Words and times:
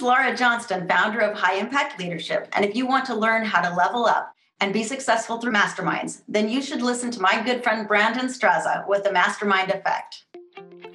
is 0.00 0.04
Laura 0.04 0.34
Johnston, 0.34 0.88
founder 0.88 1.20
of 1.20 1.36
High 1.36 1.56
Impact 1.56 1.98
Leadership. 1.98 2.48
And 2.54 2.64
if 2.64 2.74
you 2.74 2.86
want 2.86 3.04
to 3.06 3.14
learn 3.14 3.44
how 3.44 3.60
to 3.60 3.76
level 3.76 4.06
up 4.06 4.34
and 4.58 4.72
be 4.72 4.82
successful 4.82 5.38
through 5.38 5.52
masterminds, 5.52 6.22
then 6.26 6.48
you 6.48 6.62
should 6.62 6.80
listen 6.80 7.10
to 7.10 7.20
my 7.20 7.42
good 7.44 7.62
friend 7.62 7.86
Brandon 7.86 8.24
Straza 8.26 8.88
with 8.88 9.04
the 9.04 9.12
Mastermind 9.12 9.70
Effect. 9.70 10.24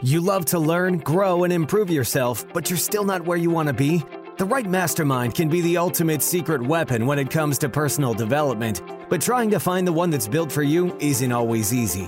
You 0.02 0.22
love 0.22 0.46
to 0.46 0.58
learn, 0.58 0.98
grow, 0.98 1.44
and 1.44 1.54
improve 1.54 1.92
yourself, 1.92 2.52
but 2.52 2.68
you're 2.70 2.78
still 2.78 3.04
not 3.04 3.26
where 3.26 3.38
you 3.38 3.52
want 3.52 3.68
to 3.68 3.74
be? 3.74 4.04
The 4.38 4.46
right 4.46 4.66
mastermind 4.66 5.36
can 5.36 5.50
be 5.50 5.62
the 5.62 5.78
ultimate 5.78 6.24
secret 6.24 6.64
weapon 6.64 7.06
when 7.06 7.20
it 7.20 7.30
comes 7.30 7.60
to 7.60 7.70
personal 7.70 8.16
development, 8.16 8.82
but 9.08 9.22
trying 9.22 9.52
to 9.52 9.60
find 9.60 9.88
the 9.88 9.94
one 9.94 10.10
that's 10.10 10.28
built 10.28 10.52
for 10.52 10.64
you 10.64 10.98
isn't 11.00 11.32
always 11.32 11.76
easy. 11.76 12.08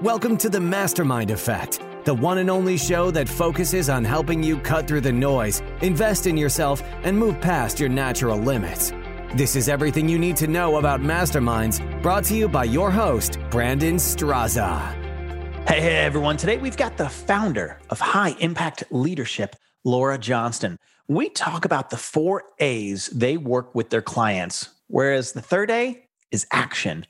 Welcome 0.00 0.36
to 0.38 0.48
the 0.48 0.60
Mastermind 0.60 1.32
Effect, 1.32 1.80
the 2.06 2.14
one 2.14 2.38
and 2.38 2.48
only 2.48 2.78
show 2.78 3.10
that 3.10 3.28
focuses 3.28 3.90
on 3.90 4.04
helping 4.04 4.40
you 4.40 4.58
cut 4.60 4.86
through 4.86 5.00
the 5.00 5.12
noise, 5.12 5.60
invest 5.82 6.28
in 6.28 6.36
yourself, 6.36 6.80
and 7.02 7.18
move 7.18 7.40
past 7.40 7.80
your 7.80 7.88
natural 7.88 8.38
limits. 8.38 8.92
This 9.34 9.56
is 9.56 9.68
everything 9.68 10.08
you 10.08 10.16
need 10.16 10.36
to 10.36 10.46
know 10.46 10.76
about 10.76 11.00
masterminds, 11.00 11.80
brought 12.02 12.22
to 12.26 12.36
you 12.36 12.48
by 12.48 12.62
your 12.62 12.92
host, 12.92 13.40
Brandon 13.50 13.96
Straza. 13.96 14.94
Hey, 15.68 15.80
hey, 15.80 15.96
everyone. 15.96 16.36
Today 16.36 16.58
we've 16.58 16.76
got 16.76 16.96
the 16.96 17.08
founder 17.08 17.80
of 17.90 17.98
High 17.98 18.36
Impact 18.38 18.84
Leadership, 18.92 19.56
Laura 19.82 20.16
Johnston. 20.16 20.78
We 21.08 21.28
talk 21.28 21.64
about 21.64 21.90
the 21.90 21.96
four 21.96 22.44
A's 22.60 23.08
they 23.08 23.36
work 23.36 23.74
with 23.74 23.90
their 23.90 24.00
clients, 24.00 24.68
whereas 24.86 25.32
the 25.32 25.42
third 25.42 25.72
A 25.72 26.06
is 26.30 26.46
action. 26.52 27.04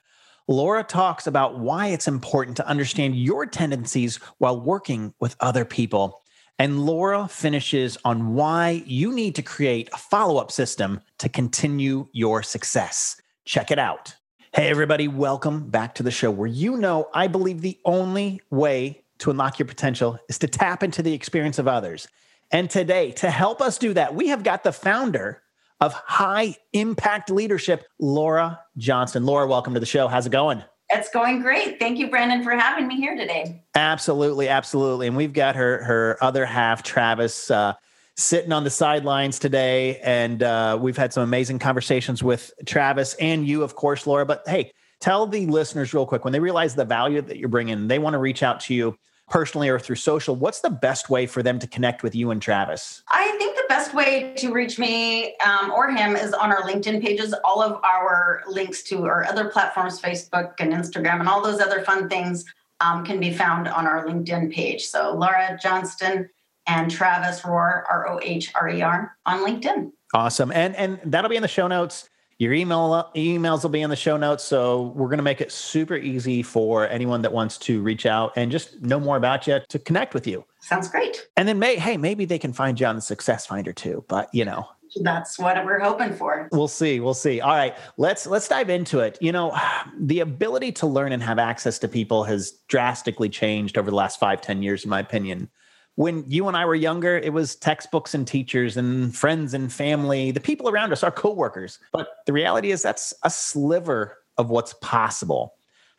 Laura 0.49 0.85
talks 0.85 1.27
about 1.27 1.59
why 1.59 1.89
it's 1.89 2.07
important 2.07 2.57
to 2.57 2.69
understand 2.69 3.17
your 3.17 3.47
tendencies 3.47 4.21
while 4.39 4.61
working 4.61 5.13
with 5.19 5.35
other 5.41 5.65
people. 5.65 6.23
And 6.57 6.87
Laura 6.87 7.27
finishes 7.27 7.99
on 8.05 8.35
why 8.35 8.85
you 8.87 9.13
need 9.13 9.35
to 9.35 9.43
create 9.43 9.89
a 9.93 9.99
follow 9.99 10.41
up 10.41 10.53
system 10.53 11.01
to 11.19 11.29
continue 11.29 12.07
your 12.13 12.45
success. 12.45 13.21
Check 13.45 13.73
it 13.73 13.81
out. 13.81 14.15
Hey, 14.55 14.69
everybody, 14.69 15.09
welcome 15.09 15.69
back 15.69 15.97
to 15.97 16.05
the 16.05 16.13
show 16.13 16.31
where 16.31 16.47
you 16.47 16.77
know 16.77 17.09
I 17.13 17.27
believe 17.27 17.61
the 17.61 17.81
only 17.85 18.41
way 18.49 19.03
to 19.19 19.33
unlock 19.33 19.59
your 19.59 19.67
potential 19.67 20.17
is 20.29 20.39
to 20.39 20.47
tap 20.47 20.85
into 20.85 21.03
the 21.03 21.13
experience 21.13 21.59
of 21.59 21.67
others. 21.67 22.07
And 22.53 22.71
today, 22.71 23.11
to 23.13 23.31
help 23.31 23.61
us 23.61 23.79
do 23.79 23.93
that, 23.95 24.15
we 24.15 24.29
have 24.29 24.45
got 24.45 24.63
the 24.63 24.71
founder 24.71 25.43
of 25.81 25.93
High 25.93 26.57
Impact 26.73 27.31
Leadership, 27.31 27.85
Laura 27.99 28.61
Johnston. 28.77 29.25
Laura, 29.25 29.47
welcome 29.47 29.75
to 29.75 29.81
the 29.81 29.87
show. 29.87 30.09
How's 30.09 30.27
it 30.27 30.31
going? 30.31 30.63
It's 30.89 31.11
going 31.11 31.41
great. 31.43 31.81
Thank 31.81 31.99
you, 31.99 32.09
Brandon, 32.09 32.45
for 32.45 32.53
having 32.53 32.87
me 32.87 32.97
here 32.97 33.17
today. 33.17 33.63
Absolutely, 33.75 34.49
absolutely. 34.49 35.09
And 35.09 35.17
we've 35.17 35.33
got 35.33 35.57
her 35.57 35.83
her 35.83 36.17
other 36.23 36.47
half, 36.47 36.83
Travis, 36.83 37.51
uh, 37.51 37.75
sitting 38.17 38.53
on 38.53 38.65
the 38.65 38.71
sidelines 38.71 39.39
today, 39.39 39.99
and 39.99 40.43
uh, 40.43 40.79
we've 40.81 40.97
had 40.97 41.13
some 41.13 41.25
amazing 41.25 41.59
conversations 41.59 42.23
with 42.23 42.53
Travis 42.67 43.15
and 43.15 43.47
you, 43.47 43.63
of 43.63 43.75
course, 43.75 44.07
Laura. 44.07 44.25
But 44.25 44.43
hey, 44.47 44.71
tell 45.01 45.27
the 45.27 45.47
listeners 45.47 45.93
real 45.93 46.07
quick 46.07 46.25
when 46.25 46.33
they 46.33 46.41
realize 46.41 46.75
the 46.75 46.85
value 46.85 47.21
that 47.21 47.37
you're 47.37 47.49
bringing, 47.49 47.89
they 47.89 47.99
want 47.99 48.15
to 48.15 48.19
reach 48.19 48.43
out 48.45 48.61
to 48.61 48.75
you 48.75 48.97
personally 49.29 49.69
or 49.69 49.79
through 49.79 49.97
social, 49.97 50.37
what's 50.37 50.61
the 50.61 50.71
best 50.71 51.11
way 51.11 51.27
for 51.27 51.43
them 51.43 51.59
to 51.59 51.67
connect 51.67 52.03
with 52.03 52.15
you 52.15 52.31
and 52.31 52.41
Travis? 52.41 53.03
I 53.09 53.35
think 53.39 53.57
the 53.57 53.65
best 53.69 53.95
way 53.95 54.35
to 54.37 54.53
reach 54.53 54.79
me 54.79 55.37
um, 55.39 55.71
or 55.73 55.91
him 55.91 56.17
is 56.17 56.33
on 56.33 56.53
our 56.53 56.63
LinkedIn 56.63 57.03
pages. 57.03 57.35
All 57.45 57.63
of 57.63 57.83
our 57.83 58.43
links 58.49 58.83
to 58.85 59.05
our 59.07 59.25
other 59.25 59.49
platforms, 59.49 60.01
Facebook 60.01 60.55
and 60.61 60.73
Instagram, 60.73 61.21
and 61.21 61.29
all 61.29 61.43
those 61.43 61.61
other 61.61 61.83
fun 61.83 62.09
things 62.09 62.45
um, 62.81 63.05
can 63.05 63.19
be 63.19 63.33
found 63.33 63.69
on 63.69 63.87
our 63.87 64.07
LinkedIn 64.07 64.53
page. 64.53 64.85
So 64.85 65.15
Laura 65.15 65.59
Johnston 65.61 66.29
and 66.67 66.91
Travis 66.91 67.41
Rohrer, 67.41 67.83
R 67.89 68.09
O 68.09 68.21
H 68.23 68.53
R 68.55 68.69
E 68.69 68.83
R, 68.83 69.17
on 69.25 69.41
LinkedIn. 69.41 69.91
Awesome, 70.15 70.53
and 70.53 70.77
and 70.77 71.01
that'll 71.05 71.31
be 71.31 71.37
in 71.37 71.43
the 71.43 71.49
show 71.49 71.67
notes. 71.67 72.09
Your 72.39 72.53
email 72.53 73.11
emails 73.17 73.63
will 73.63 73.71
be 73.71 73.81
in 73.81 73.89
the 73.89 73.97
show 73.97 74.19
notes. 74.19 74.45
So 74.45 74.93
we're 74.95 75.09
going 75.09 75.19
to 75.19 75.23
make 75.23 75.41
it 75.41 75.51
super 75.51 75.97
easy 75.97 76.43
for 76.43 76.87
anyone 76.89 77.23
that 77.23 77.33
wants 77.33 77.57
to 77.59 77.81
reach 77.81 78.05
out 78.05 78.33
and 78.37 78.53
just 78.53 78.83
know 78.83 79.01
more 79.01 79.17
about 79.17 79.47
you 79.47 79.61
to 79.67 79.79
connect 79.79 80.13
with 80.13 80.27
you. 80.27 80.45
Sounds 80.61 80.89
great. 80.89 81.29
And 81.39 81.49
then, 81.49 81.59
may, 81.59 81.77
hey, 81.77 81.97
maybe 81.97 82.27
they 82.27 82.39
can 82.39 82.53
find 82.53 82.79
you 82.79 82.87
on 82.87 82.95
the 82.95 83.01
Success 83.01 83.47
Finder 83.47 83.73
too. 83.73 84.05
But 84.09 84.29
you 84.35 84.45
know, 84.45 84.69
that's 85.01 85.39
what 85.39 85.65
we're 85.65 85.81
hoping 85.81 86.13
for. 86.13 86.49
We'll 86.53 86.69
see. 86.69 87.01
We'll 87.01 87.15
see. 87.15 87.41
All 87.41 87.55
right, 87.55 87.75
let's 87.97 88.27
let's 88.27 88.49
dive 88.49 88.69
into 88.69 89.01
it. 89.01 89.17
You 89.23 89.33
know, 89.33 89.57
the 89.99 90.21
ability 90.21 90.73
to 90.73 90.87
learn 90.87 91.13
and 91.13 91.23
have 91.23 91.39
access 91.39 91.79
to 91.79 91.89
people 91.89 92.25
has 92.25 92.53
drastically 92.69 93.31
changed 93.31 93.79
over 93.79 93.89
the 93.89 93.97
last 93.97 94.21
five, 94.21 94.43
ten 94.43 94.63
years, 94.63 94.85
in 94.85 94.91
my 94.91 95.01
opinion 95.01 95.49
when 95.97 96.25
you 96.27 96.47
and 96.47 96.57
I 96.57 96.65
were 96.65 96.75
younger, 96.75 97.19
it 97.19 97.33
was 97.33 97.57
textbooks 97.57 98.15
and 98.15 98.27
teachers 98.27 98.77
and 98.77 99.15
friends 99.17 99.55
and 99.55 99.73
family, 99.73 100.31
the 100.31 100.41
people 100.41 100.69
around 100.69 100.93
us, 100.93 101.03
our 101.03 101.11
coworkers. 101.11 101.79
But 101.93 102.09
the 102.27 102.33
reality 102.33 102.71
is 102.71 102.83
that's 102.83 103.13
a 103.23 103.31
sliver 103.31 104.19
of 104.39 104.51
what's 104.51 104.75
possible. 104.75 105.55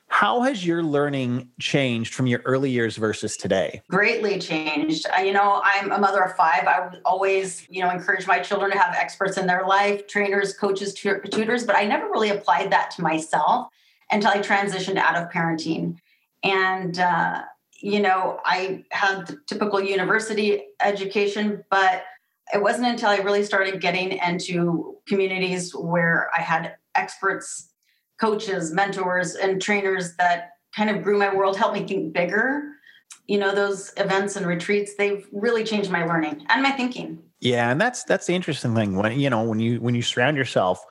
How 0.10 0.42
has 0.42 0.66
your 0.66 0.84
learning 0.84 1.50
changed 1.60 2.14
from 2.14 2.28
your 2.28 2.42
early 2.46 2.70
years 2.70 2.96
versus 2.96 3.36
today? 3.36 3.82
Greatly 3.90 4.40
changed. 4.40 5.06
You 5.22 5.34
know, 5.34 5.62
I'm 5.66 5.92
a 5.92 6.00
mother 6.00 6.22
of 6.22 6.36
five. 6.36 6.66
I 6.66 6.88
would 6.88 7.02
always, 7.04 7.68
you 7.70 7.82
know, 7.82 7.90
encourage 7.90 8.26
my 8.26 8.40
children 8.40 8.72
to 8.72 8.78
have 8.78 8.96
experts 8.96 9.38
in 9.38 9.48
their 9.48 9.66
life, 9.68 10.08
trainers, 10.08 10.54
coaches, 10.54 10.94
tutors, 10.94 11.66
but 11.66 11.76
I 11.76 11.84
never 11.84 12.06
really 12.06 12.30
applied 12.30 12.72
that 12.72 12.92
to 12.92 13.02
myself 13.02 13.68
until 14.10 14.30
I 14.30 14.38
transitioned 14.38 14.98
out 14.98 15.16
of 15.16 15.30
parenting. 15.30 15.98
And 16.44 16.98
uh, 17.00 17.42
you 17.80 18.00
know, 18.00 18.40
I 18.44 18.86
had 18.92 19.36
typical 19.46 19.82
university 19.82 20.64
education, 20.82 21.64
but 21.70 22.04
it 22.54 22.62
wasn't 22.62 22.88
until 22.88 23.10
I 23.10 23.18
really 23.18 23.44
started 23.44 23.82
getting 23.82 24.14
into 24.14 24.98
communities 25.08 25.76
where 25.76 26.30
I 26.36 26.42
had 26.42 26.76
experts, 26.96 27.72
coaches, 28.20 28.72
mentors, 28.74 29.36
and 29.36 29.62
trainers 29.62 30.16
that 30.16 30.52
kind 30.76 30.90
of 30.90 31.04
grew 31.04 31.18
my 31.18 31.34
world, 31.34 31.58
helped 31.58 31.76
me 31.76 31.86
think 31.86 32.14
bigger. 32.14 32.64
You 33.28 33.38
know, 33.38 33.54
those 33.54 33.92
events 33.98 34.36
and 34.36 34.46
retreats, 34.46 34.96
they've 34.96 35.28
really 35.32 35.64
changed 35.64 35.92
my 35.92 36.06
learning 36.06 36.46
and 36.50 36.64
my 36.64 36.72
thinking. 36.72 37.20
Yeah, 37.40 37.70
and 37.70 37.80
that's 37.80 38.04
that's 38.06 38.26
the 38.26 38.34
interesting 38.34 38.74
thing 38.74 38.96
when 38.96 39.20
you 39.20 39.30
know 39.30 39.44
when 39.44 39.60
you 39.60 39.80
when 39.80 39.94
you 39.94 40.02
surround 40.02 40.38
yourself 40.38 40.84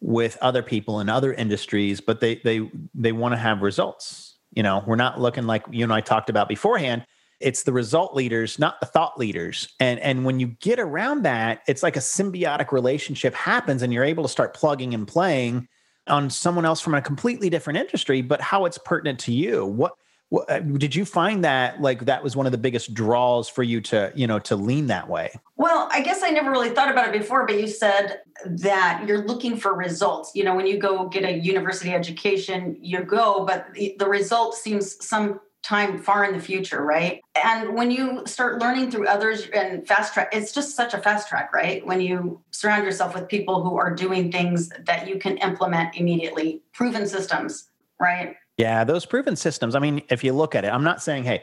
with 0.00 0.38
other 0.40 0.62
people 0.62 1.00
in 1.00 1.08
other 1.08 1.34
industries, 1.34 2.00
but 2.00 2.20
they 2.20 2.36
they 2.44 2.70
they 2.94 3.12
want 3.12 3.32
to 3.32 3.38
have 3.38 3.60
results 3.60 4.31
you 4.52 4.62
know, 4.62 4.82
we're 4.86 4.96
not 4.96 5.20
looking 5.20 5.44
like 5.44 5.64
you 5.70 5.84
and 5.84 5.92
I 5.92 6.00
talked 6.00 6.30
about 6.30 6.48
beforehand. 6.48 7.04
It's 7.40 7.64
the 7.64 7.72
result 7.72 8.14
leaders, 8.14 8.58
not 8.58 8.78
the 8.80 8.86
thought 8.86 9.18
leaders. 9.18 9.68
And 9.80 9.98
and 10.00 10.24
when 10.24 10.38
you 10.38 10.48
get 10.60 10.78
around 10.78 11.22
that, 11.24 11.62
it's 11.66 11.82
like 11.82 11.96
a 11.96 12.00
symbiotic 12.00 12.70
relationship 12.72 13.34
happens 13.34 13.82
and 13.82 13.92
you're 13.92 14.04
able 14.04 14.22
to 14.22 14.28
start 14.28 14.54
plugging 14.54 14.94
and 14.94 15.08
playing 15.08 15.68
on 16.08 16.30
someone 16.30 16.64
else 16.64 16.80
from 16.80 16.94
a 16.94 17.02
completely 17.02 17.48
different 17.48 17.78
industry, 17.78 18.22
but 18.22 18.40
how 18.40 18.64
it's 18.64 18.78
pertinent 18.78 19.18
to 19.20 19.32
you. 19.32 19.64
What 19.64 19.94
Uh, 20.32 20.60
did 20.60 20.94
you 20.94 21.04
find 21.04 21.44
that 21.44 21.80
like 21.80 22.06
that 22.06 22.22
was 22.22 22.34
one 22.34 22.46
of 22.46 22.52
the 22.52 22.58
biggest 22.58 22.94
draws 22.94 23.48
for 23.48 23.62
you 23.62 23.80
to 23.80 24.10
you 24.14 24.26
know 24.26 24.38
to 24.38 24.56
lean 24.56 24.86
that 24.86 25.08
way? 25.08 25.30
Well 25.56 25.88
i 25.92 26.00
guess 26.00 26.22
i 26.22 26.30
never 26.30 26.50
really 26.50 26.70
thought 26.70 26.90
about 26.90 27.08
it 27.08 27.18
before 27.18 27.46
but 27.46 27.60
you 27.60 27.68
said 27.68 28.20
that 28.44 29.04
you're 29.06 29.24
looking 29.26 29.56
for 29.56 29.74
results. 29.74 30.32
You 30.34 30.44
know 30.44 30.54
when 30.54 30.66
you 30.66 30.78
go 30.78 31.08
get 31.08 31.24
a 31.24 31.32
university 31.32 31.92
education 31.92 32.76
you 32.80 33.02
go 33.04 33.44
but 33.44 33.72
the, 33.74 33.94
the 33.98 34.08
result 34.08 34.54
seems 34.54 35.04
some 35.04 35.40
time 35.62 35.96
far 35.96 36.24
in 36.24 36.32
the 36.32 36.40
future 36.40 36.82
right? 36.82 37.20
And 37.42 37.74
when 37.74 37.90
you 37.90 38.22
start 38.26 38.58
learning 38.58 38.90
through 38.90 39.06
others 39.06 39.46
and 39.54 39.86
fast 39.86 40.14
track 40.14 40.30
it's 40.32 40.52
just 40.52 40.74
such 40.74 40.94
a 40.94 40.98
fast 40.98 41.28
track 41.28 41.52
right? 41.52 41.86
When 41.86 42.00
you 42.00 42.40
surround 42.52 42.84
yourself 42.84 43.14
with 43.14 43.28
people 43.28 43.62
who 43.62 43.76
are 43.76 43.94
doing 43.94 44.32
things 44.32 44.70
that 44.86 45.06
you 45.06 45.18
can 45.18 45.36
implement 45.38 45.94
immediately 45.94 46.62
proven 46.72 47.06
systems 47.06 47.68
right 48.00 48.36
yeah, 48.62 48.84
those 48.84 49.04
proven 49.04 49.34
systems. 49.34 49.74
I 49.74 49.80
mean, 49.80 50.02
if 50.08 50.22
you 50.22 50.32
look 50.32 50.54
at 50.54 50.64
it, 50.64 50.68
I'm 50.68 50.84
not 50.84 51.02
saying, 51.02 51.24
hey, 51.24 51.42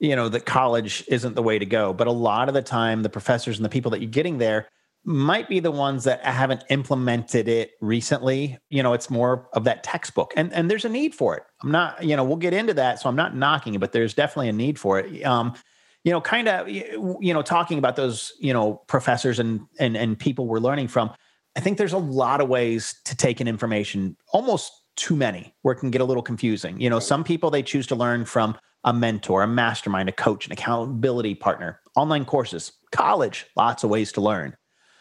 you 0.00 0.14
know, 0.14 0.28
that 0.28 0.44
college 0.44 1.02
isn't 1.08 1.34
the 1.34 1.42
way 1.42 1.58
to 1.58 1.64
go, 1.64 1.94
but 1.94 2.06
a 2.06 2.12
lot 2.12 2.48
of 2.48 2.54
the 2.54 2.60
time, 2.60 3.02
the 3.02 3.08
professors 3.08 3.56
and 3.56 3.64
the 3.64 3.70
people 3.70 3.90
that 3.92 4.02
you're 4.02 4.10
getting 4.10 4.36
there 4.36 4.68
might 5.02 5.48
be 5.48 5.60
the 5.60 5.70
ones 5.70 6.04
that 6.04 6.22
haven't 6.22 6.64
implemented 6.68 7.48
it 7.48 7.70
recently. 7.80 8.58
You 8.68 8.82
know, 8.82 8.92
it's 8.92 9.08
more 9.08 9.48
of 9.54 9.64
that 9.64 9.82
textbook, 9.82 10.34
and 10.36 10.52
and 10.52 10.70
there's 10.70 10.84
a 10.84 10.90
need 10.90 11.14
for 11.14 11.38
it. 11.38 11.44
I'm 11.62 11.70
not, 11.70 12.04
you 12.04 12.14
know, 12.16 12.22
we'll 12.22 12.36
get 12.36 12.52
into 12.52 12.74
that, 12.74 13.00
so 13.00 13.08
I'm 13.08 13.16
not 13.16 13.34
knocking 13.34 13.74
it, 13.74 13.80
but 13.80 13.92
there's 13.92 14.12
definitely 14.12 14.50
a 14.50 14.52
need 14.52 14.78
for 14.78 14.98
it. 14.98 15.24
Um, 15.24 15.54
you 16.04 16.12
know, 16.12 16.20
kind 16.20 16.48
of, 16.48 16.68
you 16.68 17.32
know, 17.32 17.40
talking 17.42 17.78
about 17.78 17.96
those, 17.96 18.32
you 18.40 18.52
know, 18.52 18.82
professors 18.88 19.38
and 19.38 19.62
and 19.80 19.96
and 19.96 20.18
people 20.18 20.46
we're 20.46 20.58
learning 20.58 20.88
from. 20.88 21.10
I 21.56 21.60
think 21.60 21.78
there's 21.78 21.94
a 21.94 21.98
lot 21.98 22.42
of 22.42 22.48
ways 22.50 22.94
to 23.06 23.16
take 23.16 23.40
in 23.40 23.48
information, 23.48 24.18
almost 24.34 24.70
too 24.98 25.16
many 25.16 25.54
where 25.62 25.74
it 25.74 25.78
can 25.78 25.90
get 25.90 26.00
a 26.00 26.04
little 26.04 26.22
confusing. 26.22 26.78
You 26.80 26.90
know, 26.90 26.98
some 26.98 27.24
people 27.24 27.50
they 27.50 27.62
choose 27.62 27.86
to 27.86 27.94
learn 27.94 28.24
from 28.24 28.58
a 28.84 28.92
mentor, 28.92 29.42
a 29.42 29.46
mastermind, 29.46 30.08
a 30.08 30.12
coach, 30.12 30.46
an 30.46 30.52
accountability 30.52 31.34
partner, 31.34 31.80
online 31.96 32.24
courses, 32.24 32.72
college, 32.92 33.46
lots 33.56 33.84
of 33.84 33.90
ways 33.90 34.12
to 34.12 34.20
learn. 34.20 34.56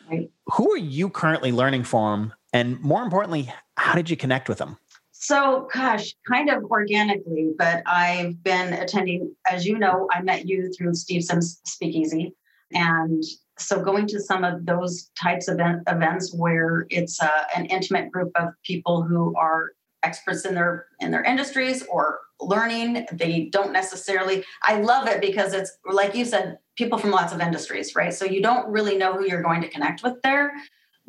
Right. 0.10 0.30
Who 0.54 0.72
are 0.72 0.78
you 0.78 1.10
currently 1.10 1.52
learning 1.52 1.84
from? 1.84 2.34
And 2.54 2.80
more 2.82 3.04
importantly, 3.04 3.52
how 3.76 3.96
did 3.96 4.10
you 4.10 4.16
connect 4.16 4.48
with 4.48 4.60
them? 4.60 4.78
So, 5.12 5.68
gosh, 5.74 6.14
kind 6.28 6.50
of 6.50 6.64
organically, 6.66 7.54
but 7.58 7.82
I've 7.88 8.42
been 8.44 8.74
attending, 8.74 9.36
as 9.50 9.66
you 9.66 9.80
know, 9.80 10.08
I 10.12 10.22
met 10.22 10.48
you 10.48 10.72
through 10.72 10.94
Steve 10.94 11.24
Sims 11.24 11.60
Speakeasy. 11.66 12.36
And 12.72 13.24
so 13.58 13.82
going 13.82 14.06
to 14.08 14.20
some 14.20 14.44
of 14.44 14.66
those 14.66 15.10
types 15.22 15.48
of 15.48 15.60
events 15.88 16.34
where 16.36 16.86
it's 16.90 17.22
uh, 17.22 17.44
an 17.56 17.66
intimate 17.66 18.12
group 18.12 18.32
of 18.36 18.50
people 18.64 19.02
who 19.02 19.36
are 19.36 19.72
experts 20.08 20.46
in 20.46 20.56
their 20.56 20.88
in 21.00 21.12
their 21.12 21.24
industries 21.24 21.84
or 21.92 22.20
learning 22.40 23.06
they 23.12 23.50
don't 23.52 23.74
necessarily 23.74 24.44
i 24.64 24.80
love 24.80 25.08
it 25.08 25.20
because 25.22 25.54
it's 25.54 25.72
like 26.00 26.14
you 26.16 26.24
said 26.24 26.58
people 26.78 26.98
from 26.98 27.12
lots 27.12 27.34
of 27.34 27.42
industries 27.42 27.96
right? 27.96 28.14
So 28.14 28.24
you 28.24 28.42
don't 28.42 28.70
really 28.70 28.98
know 28.98 29.14
who 29.14 29.28
you're 29.28 29.42
going 29.42 29.62
to 29.62 29.70
connect 29.70 30.04
with 30.04 30.22
there. 30.24 30.54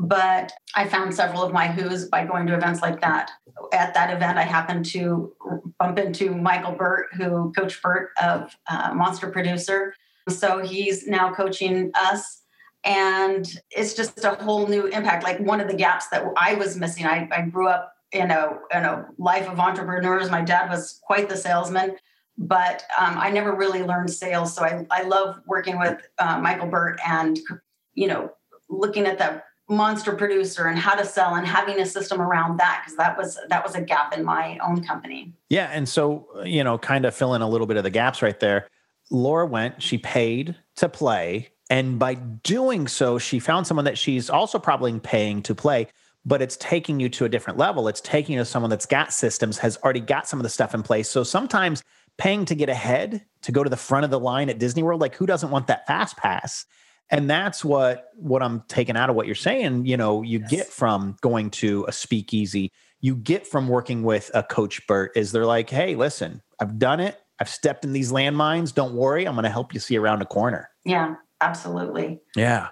But 0.00 0.52
i 0.74 0.86
found 0.88 1.14
several 1.14 1.42
of 1.42 1.52
my 1.52 1.66
who's 1.66 2.06
by 2.06 2.24
going 2.24 2.46
to 2.46 2.54
events 2.54 2.82
like 2.82 3.00
that. 3.00 3.30
At 3.72 3.94
that 3.94 4.14
event 4.14 4.38
i 4.38 4.42
happened 4.42 4.84
to 4.86 5.32
bump 5.78 5.98
into 5.98 6.34
michael 6.34 6.72
burt 6.72 7.08
who 7.14 7.52
coached 7.52 7.82
burt 7.82 8.10
of 8.22 8.56
uh, 8.68 8.94
monster 8.94 9.30
producer. 9.30 9.94
So 10.28 10.62
he's 10.62 11.06
now 11.06 11.32
coaching 11.32 11.90
us. 11.94 12.42
And 12.84 13.44
it's 13.70 13.94
just 13.94 14.24
a 14.24 14.36
whole 14.36 14.68
new 14.68 14.86
impact. 14.86 15.24
Like 15.24 15.40
one 15.40 15.60
of 15.60 15.68
the 15.68 15.74
gaps 15.74 16.08
that 16.08 16.24
i 16.36 16.54
was 16.54 16.76
missing 16.76 17.06
i, 17.06 17.28
I 17.32 17.42
grew 17.42 17.68
up 17.68 17.92
in 18.12 18.30
a 18.30 18.58
in 18.74 18.84
a 18.84 19.06
life 19.18 19.48
of 19.48 19.58
entrepreneurs. 19.58 20.30
My 20.30 20.42
dad 20.42 20.70
was 20.70 21.00
quite 21.02 21.28
the 21.28 21.36
salesman, 21.36 21.96
but 22.36 22.84
um, 22.98 23.18
I 23.18 23.30
never 23.30 23.54
really 23.54 23.82
learned 23.82 24.10
sales. 24.10 24.54
So 24.54 24.64
I 24.64 24.86
I 24.90 25.02
love 25.02 25.40
working 25.46 25.78
with 25.78 26.00
uh, 26.18 26.38
Michael 26.38 26.68
Burt 26.68 27.00
and 27.06 27.38
you 27.94 28.06
know 28.06 28.32
looking 28.68 29.06
at 29.06 29.18
the 29.18 29.42
monster 29.70 30.12
producer 30.12 30.66
and 30.66 30.78
how 30.78 30.94
to 30.94 31.04
sell 31.04 31.34
and 31.34 31.46
having 31.46 31.78
a 31.78 31.84
system 31.84 32.22
around 32.22 32.58
that 32.58 32.82
because 32.82 32.96
that 32.96 33.18
was 33.18 33.38
that 33.48 33.62
was 33.64 33.74
a 33.74 33.80
gap 33.80 34.16
in 34.16 34.24
my 34.24 34.58
own 34.58 34.82
company. 34.82 35.32
Yeah, 35.50 35.70
and 35.72 35.88
so 35.88 36.26
you 36.44 36.64
know, 36.64 36.78
kind 36.78 37.04
of 37.04 37.14
fill 37.14 37.34
in 37.34 37.42
a 37.42 37.48
little 37.48 37.66
bit 37.66 37.76
of 37.76 37.84
the 37.84 37.90
gaps 37.90 38.22
right 38.22 38.38
there. 38.40 38.68
Laura 39.10 39.46
went. 39.46 39.82
She 39.82 39.98
paid 39.98 40.56
to 40.76 40.88
play. 40.88 41.48
And 41.70 41.98
by 41.98 42.14
doing 42.14 42.88
so, 42.88 43.18
she 43.18 43.38
found 43.38 43.66
someone 43.66 43.84
that 43.84 43.98
she's 43.98 44.30
also 44.30 44.58
probably 44.58 44.98
paying 45.00 45.42
to 45.42 45.54
play 45.54 45.88
but 46.28 46.42
it's 46.42 46.58
taking 46.58 47.00
you 47.00 47.08
to 47.08 47.24
a 47.24 47.28
different 47.28 47.58
level. 47.58 47.88
It's 47.88 48.02
taking 48.02 48.34
you 48.34 48.40
to 48.40 48.44
someone 48.44 48.68
that's 48.68 48.84
got 48.84 49.14
systems, 49.14 49.56
has 49.58 49.78
already 49.78 50.00
got 50.00 50.28
some 50.28 50.38
of 50.38 50.42
the 50.42 50.50
stuff 50.50 50.74
in 50.74 50.82
place. 50.82 51.08
So 51.08 51.24
sometimes 51.24 51.82
paying 52.18 52.44
to 52.44 52.54
get 52.54 52.68
ahead, 52.68 53.24
to 53.42 53.52
go 53.52 53.64
to 53.64 53.70
the 53.70 53.78
front 53.78 54.04
of 54.04 54.10
the 54.10 54.20
line 54.20 54.50
at 54.50 54.58
Disney 54.58 54.82
World, 54.82 55.00
like 55.00 55.14
who 55.14 55.24
doesn't 55.24 55.50
want 55.50 55.68
that 55.68 55.86
fast 55.86 56.18
pass? 56.18 56.66
And 57.10 57.30
that's 57.30 57.64
what 57.64 58.10
what 58.16 58.42
I'm 58.42 58.62
taking 58.68 58.94
out 58.94 59.08
of 59.08 59.16
what 59.16 59.24
you're 59.24 59.34
saying. 59.34 59.86
You 59.86 59.96
know, 59.96 60.22
you 60.22 60.40
yes. 60.40 60.50
get 60.50 60.66
from 60.66 61.16
going 61.22 61.50
to 61.52 61.86
a 61.88 61.92
speakeasy, 61.92 62.70
you 63.00 63.16
get 63.16 63.46
from 63.46 63.66
working 63.66 64.02
with 64.02 64.30
a 64.34 64.42
coach 64.42 64.86
Burt 64.86 65.12
is 65.16 65.32
they're 65.32 65.46
like, 65.46 65.70
hey, 65.70 65.94
listen, 65.94 66.42
I've 66.60 66.78
done 66.78 67.00
it. 67.00 67.18
I've 67.40 67.48
stepped 67.48 67.86
in 67.86 67.94
these 67.94 68.12
landmines. 68.12 68.74
Don't 68.74 68.94
worry, 68.94 69.26
I'm 69.26 69.34
going 69.34 69.44
to 69.44 69.50
help 69.50 69.72
you 69.72 69.80
see 69.80 69.96
around 69.96 70.18
the 70.18 70.26
corner. 70.26 70.68
Yeah, 70.84 71.14
absolutely. 71.40 72.20
Yeah. 72.36 72.68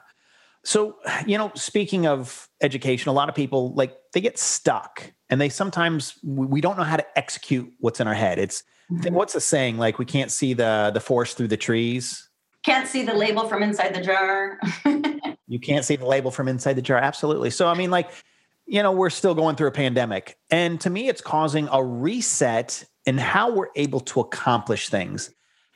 So, 0.66 0.96
you 1.26 1.38
know, 1.38 1.52
speaking 1.54 2.08
of 2.08 2.48
education, 2.60 3.08
a 3.08 3.12
lot 3.12 3.28
of 3.28 3.36
people 3.36 3.72
like 3.74 3.96
they 4.12 4.20
get 4.20 4.36
stuck 4.36 5.12
and 5.30 5.40
they 5.40 5.48
sometimes 5.48 6.18
we 6.24 6.60
don't 6.60 6.76
know 6.76 6.82
how 6.82 6.96
to 6.96 7.06
execute 7.16 7.72
what's 7.78 8.00
in 8.00 8.08
our 8.08 8.14
head. 8.14 8.40
It's 8.40 8.64
mm-hmm. 8.90 9.14
what's 9.14 9.34
the 9.34 9.40
saying 9.40 9.78
like 9.78 10.00
we 10.00 10.04
can't 10.04 10.28
see 10.28 10.54
the 10.54 10.90
the 10.92 10.98
forest 10.98 11.36
through 11.36 11.48
the 11.48 11.56
trees. 11.56 12.28
Can't 12.64 12.88
see 12.88 13.04
the 13.04 13.14
label 13.14 13.48
from 13.48 13.62
inside 13.62 13.94
the 13.94 14.00
jar. 14.00 14.58
you 15.46 15.60
can't 15.60 15.84
see 15.84 15.94
the 15.94 16.04
label 16.04 16.32
from 16.32 16.48
inside 16.48 16.72
the 16.72 16.82
jar. 16.82 16.98
Absolutely. 16.98 17.50
So, 17.50 17.68
I 17.68 17.74
mean, 17.74 17.92
like, 17.92 18.10
you 18.66 18.82
know, 18.82 18.90
we're 18.90 19.10
still 19.10 19.36
going 19.36 19.54
through 19.54 19.68
a 19.68 19.72
pandemic. 19.72 20.36
And 20.50 20.80
to 20.80 20.90
me, 20.90 21.08
it's 21.08 21.20
causing 21.20 21.68
a 21.70 21.84
reset 21.84 22.82
in 23.04 23.18
how 23.18 23.52
we're 23.52 23.70
able 23.76 24.00
to 24.00 24.18
accomplish 24.18 24.88
things. 24.88 25.30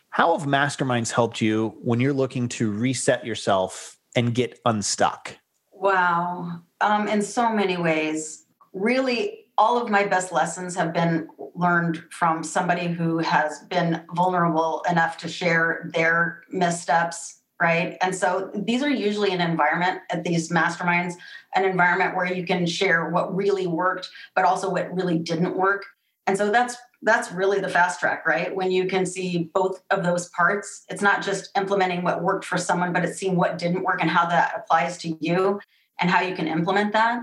How 0.08 0.36
have 0.36 0.48
masterminds 0.48 1.12
helped 1.12 1.40
you 1.40 1.78
when 1.80 2.00
you're 2.00 2.12
looking 2.12 2.48
to 2.48 2.72
reset 2.72 3.24
yourself 3.24 3.96
and 4.16 4.34
get 4.34 4.60
unstuck? 4.64 5.36
Wow. 5.72 6.62
Um, 6.80 7.08
in 7.08 7.22
so 7.22 7.50
many 7.52 7.76
ways. 7.76 8.44
Really, 8.72 9.46
all 9.58 9.80
of 9.80 9.90
my 9.90 10.04
best 10.04 10.32
lessons 10.32 10.74
have 10.76 10.92
been 10.92 11.28
learned 11.54 12.02
from 12.10 12.42
somebody 12.42 12.86
who 12.86 13.18
has 13.18 13.60
been 13.68 14.02
vulnerable 14.14 14.82
enough 14.88 15.18
to 15.18 15.28
share 15.28 15.90
their 15.92 16.42
missteps, 16.50 17.40
right? 17.60 17.98
And 18.00 18.14
so 18.14 18.50
these 18.54 18.82
are 18.82 18.90
usually 18.90 19.32
an 19.32 19.40
environment 19.40 20.00
at 20.10 20.24
these 20.24 20.50
masterminds, 20.50 21.14
an 21.54 21.64
environment 21.64 22.16
where 22.16 22.32
you 22.32 22.46
can 22.46 22.64
share 22.64 23.10
what 23.10 23.34
really 23.34 23.66
worked, 23.66 24.08
but 24.34 24.44
also 24.44 24.70
what 24.70 24.92
really 24.94 25.18
didn't 25.18 25.56
work. 25.56 25.84
And 26.26 26.38
so 26.38 26.50
that's 26.50 26.76
that's 27.02 27.32
really 27.32 27.60
the 27.60 27.68
fast 27.68 28.00
track, 28.00 28.26
right? 28.26 28.54
When 28.54 28.70
you 28.70 28.86
can 28.86 29.06
see 29.06 29.50
both 29.54 29.82
of 29.90 30.02
those 30.02 30.28
parts, 30.30 30.84
it's 30.88 31.02
not 31.02 31.22
just 31.22 31.50
implementing 31.56 32.02
what 32.02 32.22
worked 32.22 32.44
for 32.44 32.58
someone, 32.58 32.92
but 32.92 33.04
it's 33.04 33.18
seeing 33.18 33.36
what 33.36 33.58
didn't 33.58 33.82
work 33.82 34.00
and 34.00 34.10
how 34.10 34.26
that 34.26 34.52
applies 34.56 34.98
to 34.98 35.16
you 35.20 35.60
and 35.98 36.10
how 36.10 36.20
you 36.20 36.34
can 36.34 36.46
implement 36.46 36.92
that. 36.92 37.22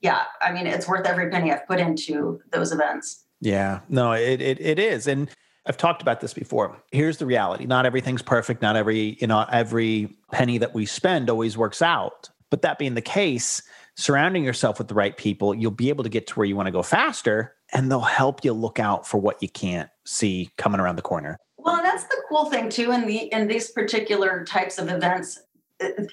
Yeah, 0.00 0.24
I 0.40 0.52
mean, 0.52 0.66
it's 0.66 0.86
worth 0.86 1.06
every 1.06 1.30
penny 1.30 1.52
I've 1.52 1.66
put 1.66 1.80
into 1.80 2.40
those 2.52 2.70
events. 2.72 3.24
Yeah, 3.40 3.80
no, 3.88 4.12
it, 4.12 4.40
it, 4.40 4.60
it 4.60 4.78
is. 4.78 5.06
And 5.06 5.28
I've 5.66 5.76
talked 5.76 6.02
about 6.02 6.20
this 6.20 6.32
before. 6.32 6.80
Here's 6.92 7.18
the 7.18 7.26
reality. 7.26 7.66
Not 7.66 7.86
everything's 7.86 8.22
perfect. 8.22 8.62
Not 8.62 8.76
every, 8.76 9.16
you 9.20 9.26
know, 9.26 9.44
every 9.50 10.16
penny 10.32 10.58
that 10.58 10.74
we 10.74 10.86
spend 10.86 11.28
always 11.28 11.56
works 11.56 11.82
out. 11.82 12.30
But 12.50 12.62
that 12.62 12.78
being 12.78 12.94
the 12.94 13.02
case, 13.02 13.62
surrounding 13.96 14.44
yourself 14.44 14.78
with 14.78 14.88
the 14.88 14.94
right 14.94 15.16
people, 15.16 15.54
you'll 15.54 15.72
be 15.72 15.88
able 15.88 16.04
to 16.04 16.10
get 16.10 16.28
to 16.28 16.34
where 16.34 16.46
you 16.46 16.54
want 16.54 16.66
to 16.66 16.72
go 16.72 16.82
faster 16.82 17.54
and 17.76 17.90
they'll 17.90 18.00
help 18.00 18.42
you 18.42 18.54
look 18.54 18.80
out 18.80 19.06
for 19.06 19.18
what 19.18 19.42
you 19.42 19.50
can't 19.50 19.90
see 20.06 20.50
coming 20.56 20.80
around 20.80 20.96
the 20.96 21.02
corner. 21.02 21.36
Well, 21.58 21.82
that's 21.82 22.04
the 22.04 22.22
cool 22.26 22.46
thing 22.46 22.70
too 22.70 22.90
in 22.90 23.06
the 23.06 23.30
in 23.32 23.48
these 23.48 23.70
particular 23.70 24.44
types 24.44 24.78
of 24.78 24.88
events. 24.88 25.38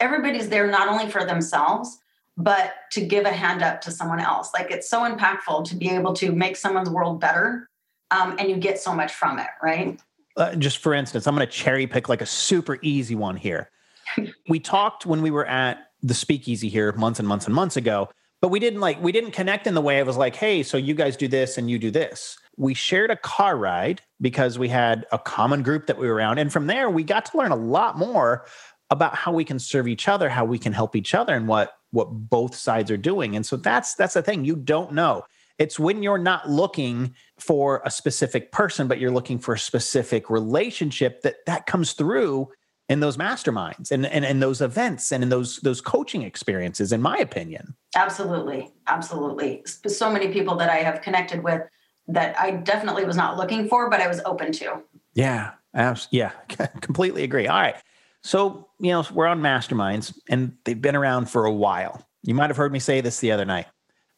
Everybody's 0.01 0.49
there 0.49 0.67
not 0.67 0.89
only 0.89 1.09
for 1.09 1.25
themselves, 1.25 1.97
but 2.35 2.73
to 2.91 3.05
give 3.05 3.25
a 3.25 3.31
hand 3.31 3.63
up 3.63 3.79
to 3.81 3.91
someone 3.91 4.19
else. 4.19 4.51
Like 4.53 4.71
it's 4.71 4.89
so 4.89 5.09
impactful 5.09 5.63
to 5.69 5.75
be 5.77 5.89
able 5.89 6.11
to 6.15 6.33
make 6.33 6.57
someone's 6.57 6.89
world 6.89 7.21
better, 7.21 7.69
um, 8.11 8.35
and 8.39 8.49
you 8.49 8.57
get 8.57 8.77
so 8.77 8.93
much 8.93 9.13
from 9.13 9.39
it, 9.39 9.47
right? 9.61 10.01
Uh, 10.35 10.55
just 10.55 10.79
for 10.79 10.93
instance, 10.93 11.27
I'm 11.27 11.35
going 11.35 11.47
to 11.47 11.53
cherry 11.53 11.87
pick 11.87 12.09
like 12.09 12.21
a 12.21 12.25
super 12.25 12.77
easy 12.81 13.15
one 13.15 13.37
here. 13.37 13.69
we 14.49 14.59
talked 14.59 15.05
when 15.05 15.21
we 15.21 15.31
were 15.31 15.45
at 15.45 15.77
the 16.01 16.13
speakeasy 16.13 16.67
here 16.67 16.91
months 16.91 17.19
and 17.19 17.27
months 17.27 17.45
and 17.45 17.55
months 17.55 17.77
ago 17.77 18.09
but 18.43 18.49
we 18.49 18.59
didn't 18.59 18.81
like 18.81 19.01
we 19.01 19.13
didn't 19.13 19.31
connect 19.31 19.67
in 19.67 19.73
the 19.73 19.79
way 19.79 19.99
it 19.99 20.05
was 20.05 20.17
like 20.17 20.35
hey 20.35 20.63
so 20.63 20.75
you 20.75 20.93
guys 20.93 21.15
do 21.15 21.29
this 21.29 21.57
and 21.57 21.71
you 21.71 21.79
do 21.79 21.89
this. 21.89 22.37
We 22.57 22.73
shared 22.73 23.09
a 23.09 23.15
car 23.15 23.55
ride 23.55 24.01
because 24.19 24.59
we 24.59 24.67
had 24.67 25.07
a 25.13 25.17
common 25.17 25.63
group 25.63 25.87
that 25.87 25.97
we 25.97 26.07
were 26.09 26.13
around 26.13 26.39
and 26.39 26.51
from 26.51 26.67
there 26.67 26.89
we 26.89 27.03
got 27.05 27.23
to 27.27 27.37
learn 27.37 27.53
a 27.53 27.55
lot 27.55 27.97
more 27.97 28.45
about 28.89 29.15
how 29.15 29.31
we 29.31 29.45
can 29.45 29.59
serve 29.59 29.87
each 29.87 30.09
other 30.09 30.27
how 30.27 30.43
we 30.43 30.59
can 30.59 30.73
help 30.73 30.93
each 30.93 31.15
other 31.15 31.33
and 31.33 31.47
what 31.47 31.77
what 31.91 32.11
both 32.11 32.53
sides 32.53 32.91
are 32.91 32.97
doing. 32.97 33.37
And 33.37 33.45
so 33.45 33.55
that's 33.55 33.95
that's 33.95 34.15
the 34.15 34.21
thing 34.21 34.43
you 34.43 34.57
don't 34.57 34.91
know. 34.91 35.23
It's 35.57 35.79
when 35.79 36.03
you're 36.03 36.17
not 36.17 36.49
looking 36.49 37.15
for 37.39 37.81
a 37.85 37.91
specific 37.91 38.51
person 38.51 38.89
but 38.89 38.99
you're 38.99 39.11
looking 39.11 39.39
for 39.39 39.53
a 39.53 39.59
specific 39.59 40.29
relationship 40.29 41.21
that 41.21 41.45
that 41.45 41.65
comes 41.65 41.93
through 41.93 42.49
in 42.89 42.99
those 42.99 43.17
masterminds 43.17 43.91
and, 43.91 44.05
and, 44.05 44.25
and 44.25 44.41
those 44.41 44.61
events 44.61 45.11
and 45.11 45.23
in 45.23 45.29
those 45.29 45.57
those 45.57 45.81
coaching 45.81 46.21
experiences 46.21 46.91
in 46.91 47.01
my 47.01 47.17
opinion. 47.17 47.75
Absolutely. 47.95 48.71
Absolutely. 48.87 49.63
So 49.87 50.11
many 50.11 50.29
people 50.29 50.55
that 50.57 50.69
i 50.69 50.77
have 50.77 51.01
connected 51.01 51.43
with 51.43 51.61
that 52.07 52.37
i 52.39 52.51
definitely 52.51 53.05
was 53.05 53.15
not 53.15 53.37
looking 53.37 53.67
for 53.67 53.89
but 53.89 54.01
i 54.01 54.07
was 54.07 54.21
open 54.25 54.51
to. 54.53 54.81
Yeah 55.13 55.51
abs- 55.73 56.07
yeah 56.11 56.31
completely 56.81 57.23
agree. 57.23 57.47
All 57.47 57.59
right. 57.59 57.75
So 58.21 58.67
you 58.79 58.91
know 58.91 59.05
we're 59.13 59.27
on 59.27 59.41
masterminds 59.41 60.17
and 60.29 60.53
they've 60.65 60.81
been 60.81 60.95
around 60.95 61.29
for 61.29 61.45
a 61.45 61.53
while. 61.53 62.05
You 62.23 62.33
might 62.33 62.49
have 62.49 62.57
heard 62.57 62.71
me 62.71 62.79
say 62.79 63.01
this 63.01 63.19
the 63.19 63.31
other 63.31 63.45
night. 63.45 63.67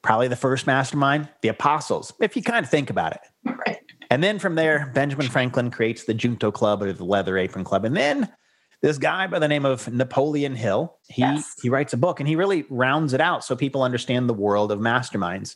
Probably 0.02 0.28
the 0.28 0.36
first 0.36 0.68
mastermind 0.68 1.30
the 1.42 1.50
apostles 1.50 2.14
if 2.20 2.36
you 2.36 2.42
kind 2.42 2.64
of 2.64 2.70
think 2.70 2.90
about 2.90 3.14
it. 3.14 3.22
Right. 3.68 3.80
and 4.12 4.24
then 4.24 4.38
from 4.40 4.56
there 4.56 4.92
benjamin 4.94 5.28
franklin 5.28 5.72
creates 5.72 6.06
the 6.06 6.14
junto 6.14 6.52
club 6.52 6.82
or 6.82 6.92
the 6.92 7.06
leather 7.06 7.38
apron 7.38 7.64
club. 7.64 7.86
And 7.86 7.96
then 7.96 8.32
this 8.86 9.00
guy 9.00 9.26
by 9.26 9.40
the 9.40 9.48
name 9.48 9.66
of 9.66 9.92
Napoleon 9.92 10.54
Hill. 10.56 10.96
He 11.08 11.24
yes. 11.24 11.56
he 11.60 11.70
writes 11.70 11.92
a 11.94 11.98
book 11.98 12.20
and 12.20 12.30
he 12.30 12.36
really 12.36 12.68
rounds 12.70 13.14
it 13.14 13.20
out 13.20 13.44
so 13.44 13.56
people 13.56 13.82
understand 13.82 14.30
the 14.30 14.34
world 14.34 14.72
of 14.72 14.78
masterminds. 14.78 15.56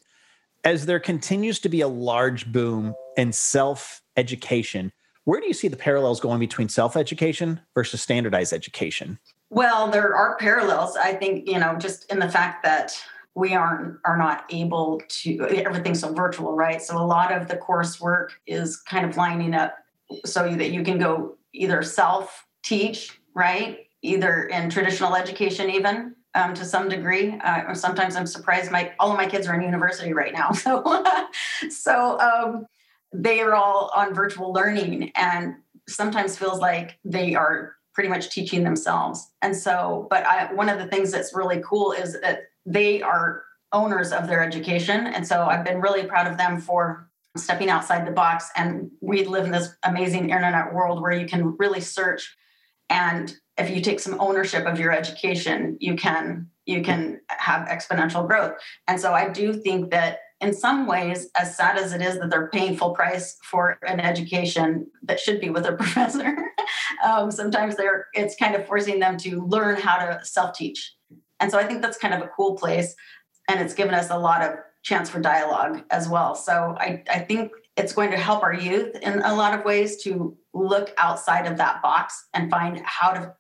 As 0.64 0.88
there 0.88 1.00
continues 1.00 1.60
to 1.60 1.70
be 1.70 1.82
a 1.82 1.88
large 1.88 2.52
boom 2.52 2.96
in 3.18 3.32
self 3.32 4.02
education, 4.18 4.92
where 5.26 5.40
do 5.40 5.46
you 5.46 5.54
see 5.54 5.68
the 5.68 5.78
parallels 5.78 6.20
going 6.20 6.40
between 6.40 6.70
self 6.70 6.98
education 6.98 7.60
versus 7.76 8.02
standardized 8.02 8.52
education? 8.52 9.20
Well, 9.52 9.92
there 9.92 10.16
are 10.16 10.36
parallels. 10.38 10.98
I 10.98 11.14
think 11.14 11.48
you 11.48 11.60
know 11.60 11.76
just 11.78 12.12
in 12.12 12.18
the 12.18 12.30
fact 12.30 12.64
that 12.64 13.00
we 13.36 13.54
aren't 13.54 14.00
are 14.06 14.18
not 14.18 14.46
able 14.50 15.04
to 15.08 15.48
everything's 15.50 16.00
so 16.00 16.12
virtual, 16.16 16.56
right? 16.56 16.82
So 16.82 16.98
a 16.98 17.06
lot 17.06 17.32
of 17.32 17.48
the 17.48 17.58
coursework 17.58 18.30
is 18.48 18.78
kind 18.78 19.06
of 19.06 19.18
lining 19.18 19.54
up 19.54 19.78
so 20.26 20.52
that 20.56 20.72
you 20.72 20.82
can 20.82 20.98
go 20.98 21.38
either 21.54 21.84
self 21.84 22.48
teach 22.64 23.19
right? 23.34 23.88
Either 24.02 24.44
in 24.44 24.70
traditional 24.70 25.16
education, 25.16 25.70
even 25.70 26.16
um, 26.36 26.54
to 26.54 26.64
some 26.64 26.90
degree. 26.90 27.40
Uh, 27.44 27.74
sometimes 27.74 28.16
I'm 28.16 28.28
surprised. 28.28 28.72
My 28.72 28.94
all 29.00 29.12
of 29.12 29.18
my 29.18 29.28
kids 29.28 29.48
are 29.48 29.56
in 29.56 29.62
university 29.62 30.14
right 30.14 30.34
now, 30.34 30.52
so 30.54 31.04
so 31.70 32.20
um, 32.20 32.66
they 33.14 33.42
are 33.42 33.56
all 33.56 33.92
on 33.96 34.14
virtual 34.14 34.54
learning, 34.54 35.12
and 35.16 35.56
sometimes 35.88 36.38
feels 36.38 36.60
like 36.60 37.00
they 37.04 37.36
are 37.36 37.76
pretty 37.94 38.10
much 38.10 38.30
teaching 38.30 38.64
themselves. 38.64 39.32
And 39.42 39.56
so, 39.56 40.08
but 40.10 40.26
I, 40.26 40.54
one 40.54 40.70
of 40.70 40.78
the 40.78 40.88
things 40.88 41.12
that's 41.12 41.36
really 41.36 41.62
cool 41.66 41.92
is 41.92 42.20
that 42.22 42.44
they 42.66 43.02
are 43.02 43.44
owners 43.74 44.12
of 44.12 44.28
their 44.28 44.44
education. 44.44 45.08
And 45.08 45.28
so 45.28 45.46
I've 45.46 45.66
been 45.66 45.82
really 45.82 46.04
proud 46.06 46.28
of 46.28 46.38
them 46.38 46.62
for 46.62 47.10
stepping 47.36 47.70
outside 47.70 48.08
the 48.08 48.12
box. 48.12 48.50
And 48.56 48.90
we 49.02 49.26
live 49.26 49.46
in 49.46 49.52
this 49.52 49.76
amazing 49.84 50.30
internet 50.30 50.74
world 50.74 51.02
where 51.02 51.12
you 51.12 51.28
can 51.28 51.56
really 51.58 51.82
search. 51.82 52.36
And 52.90 53.34
if 53.58 53.70
you 53.70 53.82
take 53.82 54.00
some 54.00 54.20
ownership 54.20 54.66
of 54.66 54.80
your 54.80 54.92
education, 54.92 55.78
you 55.80 55.96
can 55.96 56.48
you 56.66 56.84
can 56.84 57.20
have 57.30 57.68
exponential 57.68 58.28
growth. 58.28 58.54
And 58.88 59.00
so 59.00 59.14
I 59.14 59.30
do 59.30 59.54
think 59.54 59.90
that 59.90 60.20
in 60.40 60.54
some 60.54 60.86
ways, 60.86 61.30
as 61.38 61.58
sad 61.58 61.78
as 61.78 61.94
it 61.94 62.02
is 62.02 62.20
that 62.20 62.30
they're 62.30 62.50
paying 62.50 62.78
full 62.78 62.94
price 62.94 63.38
for 63.44 63.78
an 63.86 64.00
education 64.00 64.88
that 65.04 65.20
should 65.20 65.42
be 65.42 65.50
with 65.50 65.66
a 65.66 65.74
professor, 65.78 66.38
um, 67.04 67.32
sometimes 67.32 67.76
they're 67.76 68.06
it's 68.14 68.36
kind 68.36 68.56
of 68.56 68.66
forcing 68.68 69.00
them 69.00 69.18
to 69.18 69.46
learn 69.48 69.76
how 69.78 69.98
to 69.98 70.24
self-teach. 70.24 70.96
And 71.40 71.52
so 71.52 71.58
I 71.58 71.66
think 71.66 71.82
that's 71.82 71.98
kind 71.98 72.14
of 72.14 72.22
a 72.22 72.30
cool 72.36 72.56
place. 72.56 72.96
And 73.50 73.60
it's 73.60 73.74
given 73.74 73.96
us 73.96 74.10
a 74.10 74.18
lot 74.18 74.42
of 74.42 74.54
chance 74.84 75.10
for 75.10 75.20
dialogue 75.20 75.84
as 75.90 76.08
well. 76.08 76.36
So 76.36 76.76
I, 76.80 77.04
I 77.10 77.20
think 77.20 77.52
it's 77.80 77.94
going 77.94 78.12
to 78.12 78.18
help 78.18 78.44
our 78.44 78.54
youth 78.54 78.96
in 78.98 79.22
a 79.22 79.34
lot 79.34 79.58
of 79.58 79.64
ways 79.64 80.04
to 80.04 80.38
look 80.54 80.94
outside 80.98 81.48
of 81.48 81.58
that 81.58 81.82
box 81.82 82.28
and 82.34 82.52
find 82.52 82.82
how 82.84 83.12
to 83.12 83.34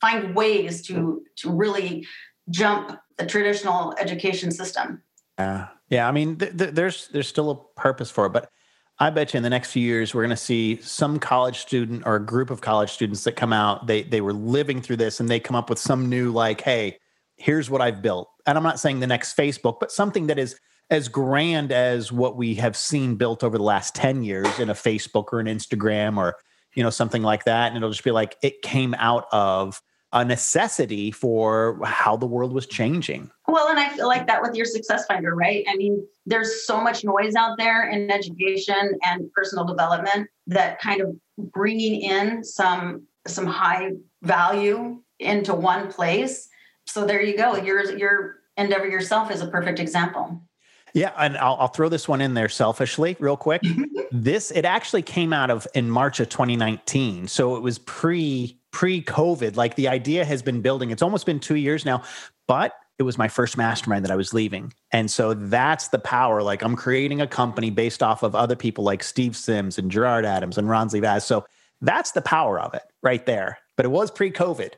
find 0.00 0.34
ways 0.34 0.82
to 0.86 1.22
to 1.36 1.50
really 1.50 2.06
jump 2.48 2.98
the 3.18 3.26
traditional 3.26 3.94
education 3.98 4.52
system. 4.52 5.02
Yeah, 5.38 5.68
yeah. 5.90 6.08
I 6.08 6.12
mean, 6.12 6.36
th- 6.36 6.56
th- 6.56 6.74
there's 6.74 7.08
there's 7.08 7.28
still 7.28 7.50
a 7.50 7.80
purpose 7.80 8.10
for 8.10 8.26
it, 8.26 8.32
but 8.32 8.50
I 8.98 9.10
bet 9.10 9.34
you 9.34 9.38
in 9.38 9.42
the 9.42 9.50
next 9.50 9.72
few 9.72 9.82
years 9.82 10.14
we're 10.14 10.22
going 10.22 10.30
to 10.30 10.36
see 10.36 10.80
some 10.80 11.18
college 11.18 11.58
student 11.58 12.04
or 12.06 12.16
a 12.16 12.24
group 12.24 12.50
of 12.50 12.60
college 12.60 12.90
students 12.90 13.24
that 13.24 13.32
come 13.32 13.52
out. 13.52 13.88
They 13.88 14.04
they 14.04 14.20
were 14.20 14.32
living 14.32 14.80
through 14.80 14.98
this 14.98 15.18
and 15.18 15.28
they 15.28 15.40
come 15.40 15.56
up 15.56 15.68
with 15.68 15.80
some 15.80 16.08
new 16.08 16.32
like, 16.32 16.60
hey, 16.60 16.98
here's 17.36 17.68
what 17.68 17.80
I've 17.80 18.00
built. 18.00 18.28
And 18.46 18.56
I'm 18.56 18.64
not 18.64 18.78
saying 18.78 19.00
the 19.00 19.06
next 19.08 19.36
Facebook, 19.36 19.80
but 19.80 19.90
something 19.90 20.28
that 20.28 20.38
is 20.38 20.58
as 20.90 21.08
grand 21.08 21.72
as 21.72 22.12
what 22.12 22.36
we 22.36 22.54
have 22.54 22.76
seen 22.76 23.16
built 23.16 23.42
over 23.42 23.58
the 23.58 23.64
last 23.64 23.94
10 23.94 24.22
years 24.22 24.58
in 24.58 24.70
a 24.70 24.74
Facebook 24.74 25.32
or 25.32 25.40
an 25.40 25.46
Instagram 25.46 26.16
or 26.16 26.36
you 26.74 26.82
know 26.82 26.90
something 26.90 27.22
like 27.22 27.44
that 27.44 27.68
and 27.68 27.78
it'll 27.78 27.90
just 27.90 28.04
be 28.04 28.10
like 28.10 28.36
it 28.42 28.62
came 28.62 28.94
out 28.98 29.26
of 29.32 29.82
a 30.12 30.24
necessity 30.24 31.10
for 31.10 31.78
how 31.84 32.16
the 32.16 32.26
world 32.26 32.52
was 32.52 32.66
changing. 32.66 33.30
Well, 33.48 33.68
and 33.68 33.78
I 33.78 33.88
feel 33.90 34.06
like 34.06 34.26
that 34.28 34.40
with 34.40 34.54
your 34.54 34.64
success 34.64 35.04
finder, 35.06 35.34
right? 35.34 35.64
I 35.68 35.76
mean, 35.76 36.06
there's 36.24 36.64
so 36.64 36.80
much 36.80 37.04
noise 37.04 37.34
out 37.34 37.58
there 37.58 37.90
in 37.90 38.10
education 38.10 38.92
and 39.02 39.30
personal 39.32 39.64
development 39.64 40.28
that 40.46 40.80
kind 40.80 41.00
of 41.02 41.16
bringing 41.38 42.00
in 42.00 42.44
some 42.44 43.06
some 43.26 43.46
high 43.46 43.90
value 44.22 45.02
into 45.18 45.54
one 45.54 45.90
place. 45.90 46.48
So 46.86 47.04
there 47.04 47.20
you 47.20 47.36
go. 47.36 47.56
Your 47.56 47.96
your 47.96 48.36
endeavor 48.56 48.88
yourself 48.88 49.30
is 49.30 49.42
a 49.42 49.48
perfect 49.48 49.80
example. 49.80 50.40
Yeah, 50.94 51.12
and 51.18 51.36
I'll, 51.36 51.56
I'll, 51.60 51.68
throw 51.68 51.88
this 51.88 52.08
one 52.08 52.20
in 52.20 52.34
there 52.34 52.48
selfishly, 52.48 53.16
real 53.18 53.36
quick. 53.36 53.62
Mm-hmm. 53.62 53.84
this 54.12 54.50
it 54.50 54.64
actually 54.64 55.02
came 55.02 55.32
out 55.32 55.50
of 55.50 55.66
in 55.74 55.90
March 55.90 56.20
of 56.20 56.28
2019, 56.28 57.28
so 57.28 57.56
it 57.56 57.62
was 57.62 57.78
pre 57.78 58.58
pre 58.70 59.02
COVID. 59.02 59.56
Like 59.56 59.74
the 59.76 59.88
idea 59.88 60.24
has 60.24 60.42
been 60.42 60.62
building. 60.62 60.90
It's 60.90 61.02
almost 61.02 61.26
been 61.26 61.40
two 61.40 61.56
years 61.56 61.84
now, 61.84 62.02
but 62.48 62.72
it 62.98 63.02
was 63.02 63.18
my 63.18 63.28
first 63.28 63.58
mastermind 63.58 64.04
that 64.04 64.10
I 64.10 64.16
was 64.16 64.32
leaving, 64.32 64.72
and 64.92 65.10
so 65.10 65.34
that's 65.34 65.88
the 65.88 65.98
power. 65.98 66.42
Like 66.42 66.62
I'm 66.62 66.76
creating 66.76 67.20
a 67.20 67.26
company 67.26 67.70
based 67.70 68.02
off 68.02 68.22
of 68.22 68.34
other 68.34 68.56
people 68.56 68.84
like 68.84 69.02
Steve 69.02 69.36
Sims 69.36 69.78
and 69.78 69.90
Gerard 69.90 70.24
Adams 70.24 70.56
and 70.56 70.68
Ronsley 70.68 71.00
Vaz. 71.00 71.26
So 71.26 71.44
that's 71.80 72.12
the 72.12 72.22
power 72.22 72.58
of 72.58 72.74
it 72.74 72.82
right 73.02 73.24
there. 73.26 73.58
But 73.76 73.84
it 73.86 73.90
was 73.90 74.10
pre 74.10 74.30
COVID. 74.30 74.72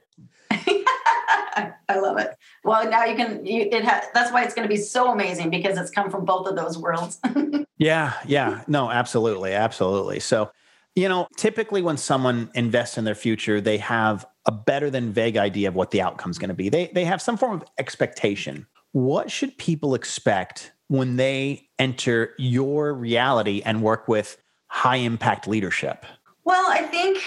I 1.88 1.98
love 1.98 2.18
it. 2.18 2.36
Well, 2.64 2.88
now 2.88 3.04
you 3.04 3.16
can. 3.16 3.44
You, 3.44 3.68
it 3.70 3.84
ha- 3.84 4.04
that's 4.14 4.32
why 4.32 4.44
it's 4.44 4.54
going 4.54 4.68
to 4.68 4.72
be 4.72 4.80
so 4.80 5.12
amazing 5.12 5.50
because 5.50 5.78
it's 5.78 5.90
come 5.90 6.10
from 6.10 6.24
both 6.24 6.46
of 6.46 6.56
those 6.56 6.78
worlds. 6.78 7.20
yeah, 7.78 8.14
yeah, 8.26 8.62
no, 8.66 8.90
absolutely, 8.90 9.52
absolutely. 9.52 10.20
So, 10.20 10.50
you 10.94 11.08
know, 11.08 11.28
typically 11.36 11.82
when 11.82 11.96
someone 11.96 12.50
invests 12.54 12.98
in 12.98 13.04
their 13.04 13.14
future, 13.14 13.60
they 13.60 13.78
have 13.78 14.26
a 14.46 14.52
better 14.52 14.90
than 14.90 15.12
vague 15.12 15.36
idea 15.36 15.68
of 15.68 15.74
what 15.74 15.90
the 15.90 16.02
outcome 16.02 16.30
is 16.30 16.38
going 16.38 16.48
to 16.48 16.54
be. 16.54 16.68
They 16.68 16.90
they 16.94 17.04
have 17.04 17.22
some 17.22 17.36
form 17.36 17.60
of 17.60 17.64
expectation. 17.78 18.66
What 18.92 19.30
should 19.30 19.56
people 19.58 19.94
expect 19.94 20.72
when 20.88 21.16
they 21.16 21.68
enter 21.78 22.34
your 22.38 22.94
reality 22.94 23.62
and 23.64 23.82
work 23.82 24.08
with 24.08 24.36
high 24.68 24.96
impact 24.96 25.46
leadership? 25.46 26.06
Well, 26.44 26.66
I 26.68 26.82
think 26.82 27.22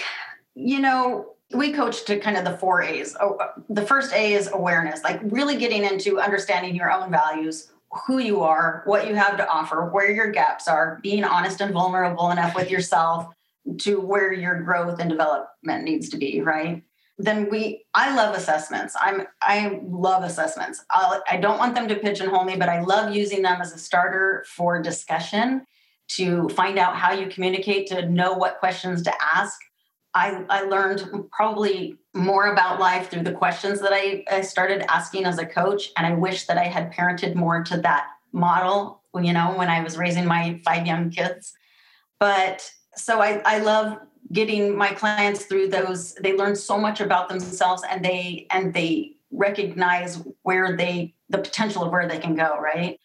you 0.54 0.80
know 0.80 1.34
we 1.54 1.72
coach 1.72 2.04
to 2.04 2.18
kind 2.18 2.36
of 2.36 2.44
the 2.44 2.56
four 2.58 2.82
A's. 2.82 3.16
Oh, 3.20 3.38
the 3.68 3.86
first 3.86 4.12
A 4.12 4.34
is 4.34 4.50
awareness, 4.52 5.02
like 5.02 5.20
really 5.24 5.56
getting 5.56 5.84
into 5.84 6.20
understanding 6.20 6.74
your 6.74 6.90
own 6.90 7.10
values, 7.10 7.72
who 8.06 8.18
you 8.18 8.42
are, 8.42 8.82
what 8.86 9.06
you 9.06 9.14
have 9.14 9.36
to 9.36 9.48
offer, 9.48 9.90
where 9.90 10.10
your 10.10 10.30
gaps 10.30 10.68
are, 10.68 10.98
being 11.02 11.24
honest 11.24 11.60
and 11.60 11.72
vulnerable 11.72 12.30
enough 12.30 12.54
with 12.54 12.70
yourself 12.70 13.32
to 13.78 14.00
where 14.00 14.32
your 14.32 14.60
growth 14.62 14.98
and 14.98 15.10
development 15.10 15.84
needs 15.84 16.08
to 16.08 16.16
be, 16.16 16.40
right? 16.40 16.82
Then 17.18 17.48
we, 17.50 17.84
I 17.94 18.14
love 18.14 18.34
assessments. 18.34 18.96
I'm, 19.00 19.26
I 19.42 19.80
love 19.84 20.24
assessments. 20.24 20.84
I'll, 20.90 21.22
I 21.30 21.36
don't 21.36 21.58
want 21.58 21.74
them 21.74 21.86
to 21.88 21.96
pigeonhole 21.96 22.44
me, 22.44 22.56
but 22.56 22.68
I 22.68 22.80
love 22.80 23.14
using 23.14 23.42
them 23.42 23.60
as 23.60 23.72
a 23.72 23.78
starter 23.78 24.44
for 24.48 24.82
discussion 24.82 25.66
to 26.08 26.48
find 26.48 26.78
out 26.78 26.96
how 26.96 27.12
you 27.12 27.28
communicate, 27.28 27.86
to 27.88 28.08
know 28.08 28.32
what 28.32 28.58
questions 28.58 29.02
to 29.02 29.12
ask 29.34 29.58
I, 30.14 30.44
I 30.48 30.62
learned 30.62 31.28
probably 31.30 31.98
more 32.14 32.52
about 32.52 32.78
life 32.78 33.08
through 33.08 33.22
the 33.22 33.32
questions 33.32 33.80
that 33.80 33.92
I, 33.92 34.24
I 34.30 34.42
started 34.42 34.84
asking 34.90 35.24
as 35.24 35.38
a 35.38 35.46
coach. 35.46 35.90
And 35.96 36.06
I 36.06 36.14
wish 36.14 36.46
that 36.46 36.58
I 36.58 36.64
had 36.64 36.92
parented 36.92 37.34
more 37.34 37.62
to 37.64 37.78
that 37.78 38.08
model, 38.32 39.02
you 39.18 39.32
know, 39.32 39.54
when 39.56 39.68
I 39.68 39.82
was 39.82 39.96
raising 39.96 40.26
my 40.26 40.60
five 40.64 40.86
young 40.86 41.10
kids. 41.10 41.54
But 42.20 42.70
so 42.94 43.20
I, 43.20 43.40
I 43.44 43.58
love 43.58 43.98
getting 44.32 44.76
my 44.76 44.92
clients 44.92 45.46
through 45.46 45.68
those. 45.68 46.14
They 46.14 46.36
learn 46.36 46.56
so 46.56 46.78
much 46.78 47.00
about 47.00 47.28
themselves 47.28 47.82
and 47.88 48.04
they 48.04 48.46
and 48.50 48.72
they 48.72 49.16
recognize 49.30 50.22
where 50.42 50.76
they 50.76 51.14
the 51.30 51.38
potential 51.38 51.82
of 51.82 51.90
where 51.90 52.06
they 52.06 52.18
can 52.18 52.34
go, 52.34 52.58
right? 52.58 53.00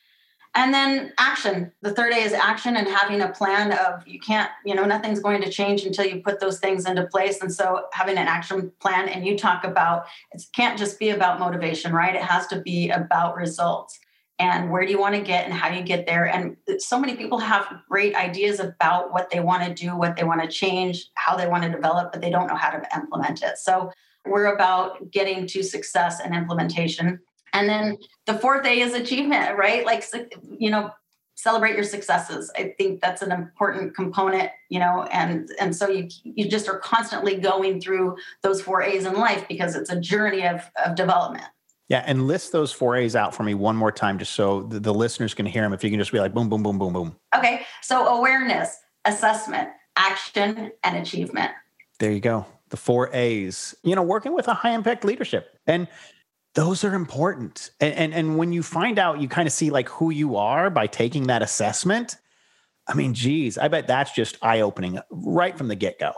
And 0.57 0.73
then 0.73 1.13
action. 1.19 1.71
The 1.83 1.93
third 1.93 2.13
a 2.13 2.15
is 2.15 2.33
action 2.33 2.77
and 2.77 2.87
having 2.87 3.21
a 3.21 3.29
plan 3.29 3.73
of 3.73 4.05
you 4.07 4.19
can't 4.19 4.49
you 4.65 4.73
know 4.73 4.85
nothing's 4.85 5.19
going 5.19 5.41
to 5.43 5.51
change 5.51 5.83
until 5.83 6.05
you 6.05 6.21
put 6.21 6.39
those 6.39 6.59
things 6.59 6.85
into 6.87 7.05
place. 7.05 7.39
And 7.41 7.53
so 7.53 7.85
having 7.93 8.17
an 8.17 8.27
action 8.27 8.71
plan 8.79 9.07
and 9.07 9.25
you 9.25 9.37
talk 9.37 9.63
about 9.63 10.07
it 10.31 10.43
can't 10.53 10.77
just 10.77 10.97
be 10.97 11.11
about 11.11 11.39
motivation 11.39 11.93
right? 11.93 12.15
It 12.15 12.23
has 12.23 12.47
to 12.47 12.59
be 12.59 12.89
about 12.89 13.37
results. 13.37 13.99
And 14.39 14.71
where 14.71 14.83
do 14.83 14.91
you 14.91 14.99
want 14.99 15.13
to 15.13 15.21
get 15.21 15.45
and 15.45 15.53
how 15.53 15.69
do 15.69 15.77
you 15.77 15.83
get 15.83 16.07
there? 16.07 16.25
And 16.25 16.57
so 16.79 16.99
many 16.99 17.15
people 17.15 17.37
have 17.37 17.71
great 17.87 18.15
ideas 18.15 18.59
about 18.59 19.13
what 19.13 19.29
they 19.29 19.39
want 19.39 19.63
to 19.63 19.73
do 19.73 19.95
what 19.95 20.15
they 20.15 20.23
want 20.23 20.41
to 20.41 20.47
change 20.47 21.07
how 21.13 21.37
they 21.37 21.47
want 21.47 21.63
to 21.63 21.69
develop 21.69 22.11
but 22.11 22.21
they 22.21 22.31
don't 22.31 22.47
know 22.47 22.55
how 22.55 22.71
to 22.71 22.81
implement 22.95 23.43
it. 23.43 23.59
So 23.59 23.91
we're 24.25 24.53
about 24.53 25.11
getting 25.11 25.45
to 25.47 25.61
success 25.61 26.19
and 26.19 26.33
implementation 26.33 27.19
and 27.57 27.69
then 27.69 27.97
the 28.25 28.35
fourth 28.35 28.65
A 28.65 28.79
is 28.79 28.93
achievement, 28.93 29.57
right? 29.57 29.85
Like, 29.85 30.03
you 30.57 30.69
know, 30.69 30.91
celebrate 31.35 31.75
your 31.75 31.83
successes. 31.83 32.51
I 32.55 32.73
think 32.77 32.99
that's 33.01 33.21
an 33.21 33.31
important 33.31 33.95
component, 33.95 34.51
you 34.69 34.79
know, 34.79 35.07
and 35.11 35.49
and 35.59 35.75
so 35.75 35.87
you 35.87 36.09
you 36.23 36.47
just 36.49 36.67
are 36.67 36.79
constantly 36.79 37.35
going 37.35 37.79
through 37.79 38.17
those 38.41 38.61
four 38.61 38.81
A's 38.81 39.05
in 39.05 39.13
life 39.13 39.47
because 39.47 39.75
it's 39.75 39.89
a 39.89 39.99
journey 39.99 40.45
of 40.45 40.69
of 40.85 40.95
development. 40.95 41.45
Yeah, 41.89 42.03
and 42.05 42.27
list 42.27 42.51
those 42.51 42.73
four 42.73 42.97
A's 42.97 43.15
out 43.15 43.33
for 43.33 43.43
me 43.43 43.53
one 43.53 43.77
more 43.77 43.93
time, 43.93 44.19
just 44.19 44.33
so 44.33 44.63
the, 44.63 44.79
the 44.79 44.93
listeners 44.93 45.33
can 45.33 45.45
hear 45.45 45.61
them. 45.61 45.73
If 45.73 45.83
you 45.83 45.89
can 45.89 45.99
just 45.99 46.11
be 46.11 46.19
like 46.19 46.33
boom, 46.33 46.49
boom, 46.49 46.63
boom, 46.63 46.77
boom, 46.77 46.93
boom. 46.93 47.15
Okay, 47.35 47.65
so 47.81 48.07
awareness, 48.07 48.77
assessment, 49.05 49.69
action, 49.95 50.71
and 50.83 50.97
achievement. 50.97 51.51
There 51.99 52.11
you 52.11 52.19
go. 52.19 52.45
The 52.69 52.77
four 52.77 53.09
A's. 53.13 53.73
You 53.83 53.95
know, 53.95 54.03
working 54.03 54.33
with 54.33 54.47
a 54.47 54.53
high 54.53 54.71
impact 54.71 55.05
leadership 55.05 55.57
and 55.65 55.87
those 56.57 56.83
are 56.83 56.95
important. 56.95 57.69
And, 57.79 57.93
and, 57.93 58.13
and 58.15 58.37
when 58.39 58.51
you 58.51 58.63
find 58.63 58.97
out, 58.97 59.21
you 59.21 59.29
kind 59.29 59.47
of 59.47 59.53
see 59.53 59.69
like 59.69 59.87
who 59.89 60.09
you 60.09 60.37
are 60.37 60.71
by 60.71 60.87
taking 60.87 61.27
that 61.27 61.43
assessment. 61.43 62.15
I 62.87 62.95
mean, 62.95 63.13
geez, 63.13 63.59
I 63.59 63.67
bet 63.67 63.85
that's 63.85 64.11
just 64.11 64.39
eye 64.41 64.61
opening 64.61 64.99
right 65.11 65.55
from 65.55 65.67
the 65.67 65.75
get 65.75 65.99
go. 65.99 66.13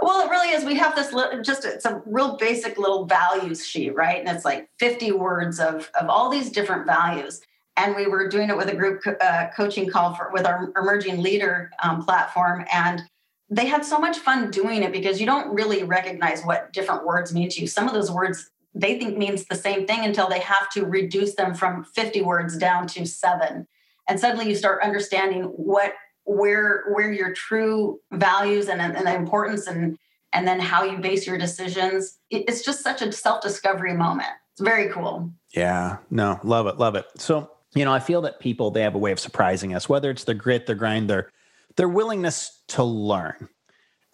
Well, 0.00 0.26
it 0.26 0.30
really 0.30 0.52
is. 0.52 0.64
We 0.64 0.76
have 0.76 0.96
this 0.96 1.12
little, 1.12 1.42
just 1.42 1.66
it's 1.66 1.84
a 1.84 2.00
real 2.06 2.38
basic 2.38 2.78
little 2.78 3.04
values 3.04 3.66
sheet, 3.66 3.94
right? 3.94 4.18
And 4.18 4.34
it's 4.34 4.46
like 4.46 4.70
50 4.78 5.12
words 5.12 5.60
of, 5.60 5.90
of 6.00 6.08
all 6.08 6.30
these 6.30 6.50
different 6.50 6.86
values. 6.86 7.42
And 7.76 7.94
we 7.94 8.06
were 8.06 8.26
doing 8.26 8.48
it 8.48 8.56
with 8.56 8.70
a 8.70 8.74
group 8.74 9.02
uh, 9.20 9.48
coaching 9.54 9.90
call 9.90 10.14
for 10.14 10.30
with 10.32 10.46
our 10.46 10.72
emerging 10.78 11.20
leader 11.20 11.70
um, 11.82 12.02
platform. 12.02 12.64
And 12.72 13.02
they 13.50 13.66
had 13.66 13.84
so 13.84 13.98
much 13.98 14.16
fun 14.16 14.50
doing 14.50 14.82
it 14.82 14.92
because 14.92 15.20
you 15.20 15.26
don't 15.26 15.54
really 15.54 15.82
recognize 15.82 16.42
what 16.42 16.72
different 16.72 17.04
words 17.04 17.34
mean 17.34 17.50
to 17.50 17.60
you. 17.60 17.66
Some 17.66 17.86
of 17.86 17.92
those 17.92 18.10
words 18.10 18.50
they 18.74 18.98
think 18.98 19.16
means 19.16 19.44
the 19.44 19.54
same 19.54 19.86
thing 19.86 20.04
until 20.04 20.28
they 20.28 20.40
have 20.40 20.68
to 20.70 20.84
reduce 20.84 21.34
them 21.36 21.54
from 21.54 21.84
50 21.84 22.22
words 22.22 22.56
down 22.56 22.86
to 22.88 23.06
seven 23.06 23.66
and 24.08 24.20
suddenly 24.20 24.48
you 24.48 24.54
start 24.54 24.82
understanding 24.82 25.44
what 25.44 25.94
where 26.24 26.84
where 26.92 27.12
your 27.12 27.32
true 27.32 28.00
values 28.12 28.68
and, 28.68 28.80
and 28.80 29.06
the 29.06 29.14
importance 29.14 29.66
and 29.66 29.98
and 30.32 30.48
then 30.48 30.58
how 30.58 30.82
you 30.82 30.98
base 30.98 31.26
your 31.26 31.38
decisions. 31.38 32.18
It's 32.28 32.64
just 32.64 32.82
such 32.82 33.02
a 33.02 33.12
self 33.12 33.40
discovery 33.40 33.94
moment. 33.94 34.30
It's 34.52 34.60
very 34.60 34.88
cool. 34.90 35.32
Yeah, 35.54 35.98
no, 36.10 36.40
love 36.42 36.66
it, 36.66 36.76
love 36.76 36.96
it. 36.96 37.06
So, 37.16 37.50
you 37.74 37.84
know, 37.84 37.92
I 37.92 38.00
feel 38.00 38.22
that 38.22 38.40
people 38.40 38.70
they 38.70 38.82
have 38.82 38.94
a 38.94 38.98
way 38.98 39.12
of 39.12 39.20
surprising 39.20 39.74
us, 39.74 39.88
whether 39.88 40.10
it's 40.10 40.24
their 40.24 40.34
grit, 40.34 40.66
their 40.66 40.76
grind, 40.76 41.08
their 41.08 41.30
their 41.76 41.88
willingness 41.88 42.62
to 42.68 42.84
learn. 42.84 43.48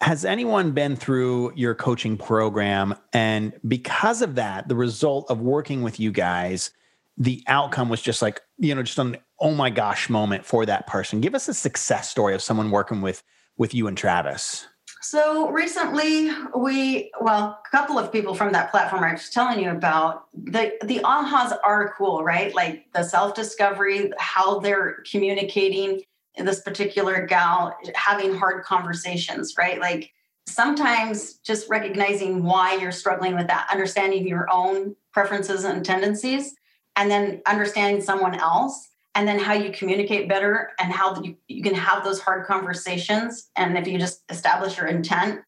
Has 0.01 0.25
anyone 0.25 0.71
been 0.71 0.95
through 0.95 1.53
your 1.55 1.75
coaching 1.75 2.17
program 2.17 2.95
and 3.13 3.53
because 3.67 4.21
of 4.21 4.35
that, 4.35 4.67
the 4.67 4.75
result 4.75 5.29
of 5.29 5.41
working 5.41 5.83
with 5.83 5.99
you 5.99 6.11
guys, 6.11 6.71
the 7.17 7.43
outcome 7.47 7.87
was 7.87 8.01
just 8.01 8.21
like, 8.21 8.41
you 8.57 8.73
know, 8.73 8.81
just 8.81 8.97
an 8.97 9.17
oh 9.39 9.51
my 9.51 9.69
gosh 9.69 10.09
moment 10.09 10.45
for 10.45 10.65
that 10.65 10.87
person. 10.87 11.21
Give 11.21 11.35
us 11.35 11.47
a 11.47 11.53
success 11.53 12.09
story 12.09 12.33
of 12.33 12.41
someone 12.41 12.71
working 12.71 13.01
with 13.01 13.23
with 13.57 13.73
you 13.75 13.87
and 13.87 13.97
Travis. 13.97 14.67
So 15.01 15.49
recently, 15.49 16.31
we 16.55 17.11
well, 17.21 17.59
a 17.65 17.69
couple 17.71 17.97
of 17.97 18.11
people 18.11 18.35
from 18.35 18.53
that 18.53 18.69
platform 18.69 19.03
I 19.03 19.13
was 19.13 19.29
telling 19.29 19.59
you 19.59 19.71
about. 19.71 20.25
The 20.33 20.73
the 20.83 20.99
ahas 20.99 21.57
are 21.63 21.93
cool, 21.97 22.23
right? 22.23 22.53
Like 22.53 22.85
the 22.93 23.03
self 23.03 23.33
discovery, 23.33 24.11
how 24.19 24.59
they're 24.59 25.03
communicating. 25.09 26.03
This 26.37 26.61
particular 26.61 27.25
gal 27.25 27.77
having 27.93 28.35
hard 28.35 28.63
conversations, 28.63 29.55
right? 29.57 29.79
Like 29.79 30.11
sometimes 30.47 31.35
just 31.35 31.69
recognizing 31.69 32.43
why 32.43 32.75
you're 32.75 32.91
struggling 32.91 33.35
with 33.35 33.47
that, 33.47 33.67
understanding 33.71 34.27
your 34.27 34.47
own 34.51 34.95
preferences 35.11 35.65
and 35.65 35.85
tendencies, 35.85 36.55
and 36.95 37.09
then 37.09 37.41
understanding 37.45 38.01
someone 38.01 38.35
else 38.35 38.89
and 39.15 39.27
then 39.27 39.39
how 39.39 39.53
you 39.53 39.71
communicate 39.71 40.29
better 40.29 40.71
and 40.79 40.91
how 40.91 41.21
you, 41.21 41.35
you 41.47 41.61
can 41.61 41.73
have 41.73 42.03
those 42.03 42.19
hard 42.19 42.45
conversations 42.45 43.49
and 43.55 43.77
if 43.77 43.87
you 43.87 43.97
just 43.97 44.23
establish 44.29 44.77
your 44.77 44.87
intent 44.87 45.41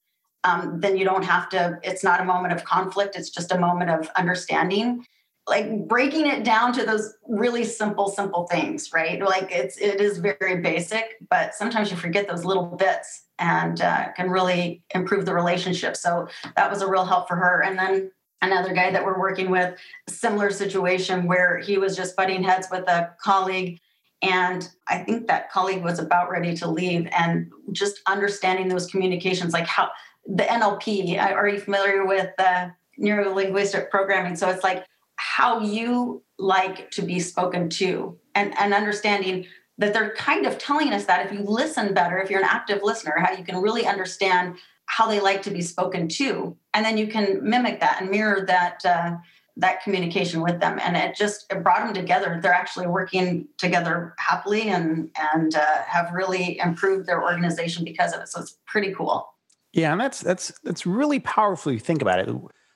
um, 0.44 0.80
then 0.80 0.98
you 0.98 1.06
don't 1.06 1.24
have 1.24 1.50
to 1.50 1.80
it's 1.84 2.04
not 2.04 2.20
a 2.20 2.26
moment 2.26 2.54
of 2.54 2.64
conflict 2.64 3.16
it's 3.16 3.30
just 3.30 3.52
a 3.52 3.60
moment 3.60 3.90
of 3.90 4.10
understanding 4.16 5.06
like 5.46 5.88
breaking 5.88 6.26
it 6.26 6.44
down 6.44 6.72
to 6.74 6.86
those 6.86 7.16
really 7.28 7.66
simple 7.66 8.08
simple 8.08 8.48
things 8.48 8.92
right 8.94 9.22
like 9.22 9.52
it's 9.52 9.78
it 9.78 10.00
is 10.00 10.18
very 10.20 10.62
basic 10.62 11.18
but 11.30 11.54
sometimes 11.54 11.92
you 11.92 11.98
forget 11.98 12.28
those 12.28 12.46
little 12.46 12.66
bits 12.66 13.26
and 13.40 13.82
uh, 13.82 14.08
can 14.16 14.30
really 14.30 14.82
improve 14.96 15.26
the 15.26 15.34
relationship 15.34 15.98
so 15.98 16.28
that 16.56 16.72
was 16.72 16.82
a 16.82 16.88
real 16.88 17.04
help 17.04 17.28
for 17.28 17.36
her 17.36 17.62
and 17.62 17.78
then 17.78 18.10
another 18.44 18.74
guy 18.74 18.92
that 18.92 19.04
we're 19.04 19.20
working 19.20 19.50
with, 19.50 19.78
similar 20.08 20.52
situation 20.52 21.26
where 21.26 21.58
he 21.58 21.78
was 21.78 21.96
just 21.96 22.16
butting 22.16 22.44
heads 22.44 22.68
with 22.70 22.88
a 22.88 23.12
colleague. 23.22 23.80
And 24.22 24.70
I 24.88 25.00
think 25.00 25.28
that 25.28 25.52
colleague 25.52 25.84
was 25.84 26.00
about 26.00 26.30
ready 26.30 26.54
to 26.58 26.68
leave 26.70 27.08
and 27.18 27.52
just 27.72 28.00
understanding 28.08 28.68
those 28.68 28.88
communications, 28.88 29.54
like 29.54 29.68
how 29.68 29.90
the 30.26 30.44
NLP, 30.44 31.20
are 31.20 31.48
you 31.48 31.60
familiar 31.60 32.06
with 32.06 32.30
the 32.38 32.74
neuro 32.98 33.34
linguistic 33.34 33.90
programming? 33.90 34.36
So 34.36 34.50
it's 34.50 34.64
like 34.64 34.86
how 35.16 35.62
you 35.62 36.24
like 36.38 36.92
to 36.92 37.02
be 37.02 37.20
spoken 37.20 37.70
to 37.70 38.18
and, 38.36 38.58
and 38.58 38.74
understanding 38.74 39.46
that 39.78 39.94
they're 39.94 40.14
kind 40.16 40.46
of 40.46 40.58
telling 40.58 40.94
us 40.94 41.06
that 41.06 41.26
if 41.26 41.32
you 41.32 41.44
listen 41.44 41.94
better, 41.94 42.20
if 42.20 42.30
you're 42.30 42.40
an 42.40 42.48
active 42.50 42.82
listener, 42.84 43.16
how 43.18 43.34
you 43.34 43.44
can 43.44 43.58
really 43.58 43.88
understand 43.88 44.56
how 44.86 45.08
they 45.08 45.20
like 45.20 45.42
to 45.42 45.52
be 45.52 45.62
spoken 45.62 46.08
to. 46.08 46.56
And 46.74 46.86
then 46.86 46.98
you 46.98 47.08
can 47.08 47.40
mimic 47.42 47.80
that 47.80 48.02
and 48.02 48.12
mirror 48.12 48.46
that 48.46 48.86
uh, 48.86 49.16
that 49.58 49.84
communication 49.84 50.42
with 50.42 50.60
them. 50.60 50.80
And 50.82 50.98
it 50.98 51.16
just 51.16 51.52
it 51.52 51.64
brought 51.64 51.86
them 51.86 51.94
together. 51.94 52.40
They're 52.42 52.54
actually 52.54 52.88
working 52.88 53.48
together 53.58 54.14
happily 54.20 54.70
and 54.70 55.10
and 55.18 55.56
uh, 55.56 55.84
have 55.88 56.12
really 56.14 56.60
improved 56.60 57.08
their 57.08 57.24
organization 57.24 57.84
because 57.84 58.14
of 58.14 58.22
it. 58.22 58.28
So 58.28 58.42
it's 58.42 58.58
pretty 58.68 58.94
cool. 58.94 59.30
Yeah 59.74 59.92
and 59.92 60.00
that's 60.00 60.22
that's 60.22 60.54
that's 60.64 60.86
really 60.86 61.20
powerful 61.20 61.72
you 61.72 61.80
think 61.80 62.04
about 62.04 62.20
it 62.20 62.30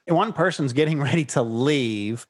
one 0.07 0.33
person's 0.33 0.73
getting 0.73 1.01
ready 1.09 1.25
to 1.25 1.41
leave 1.41 2.27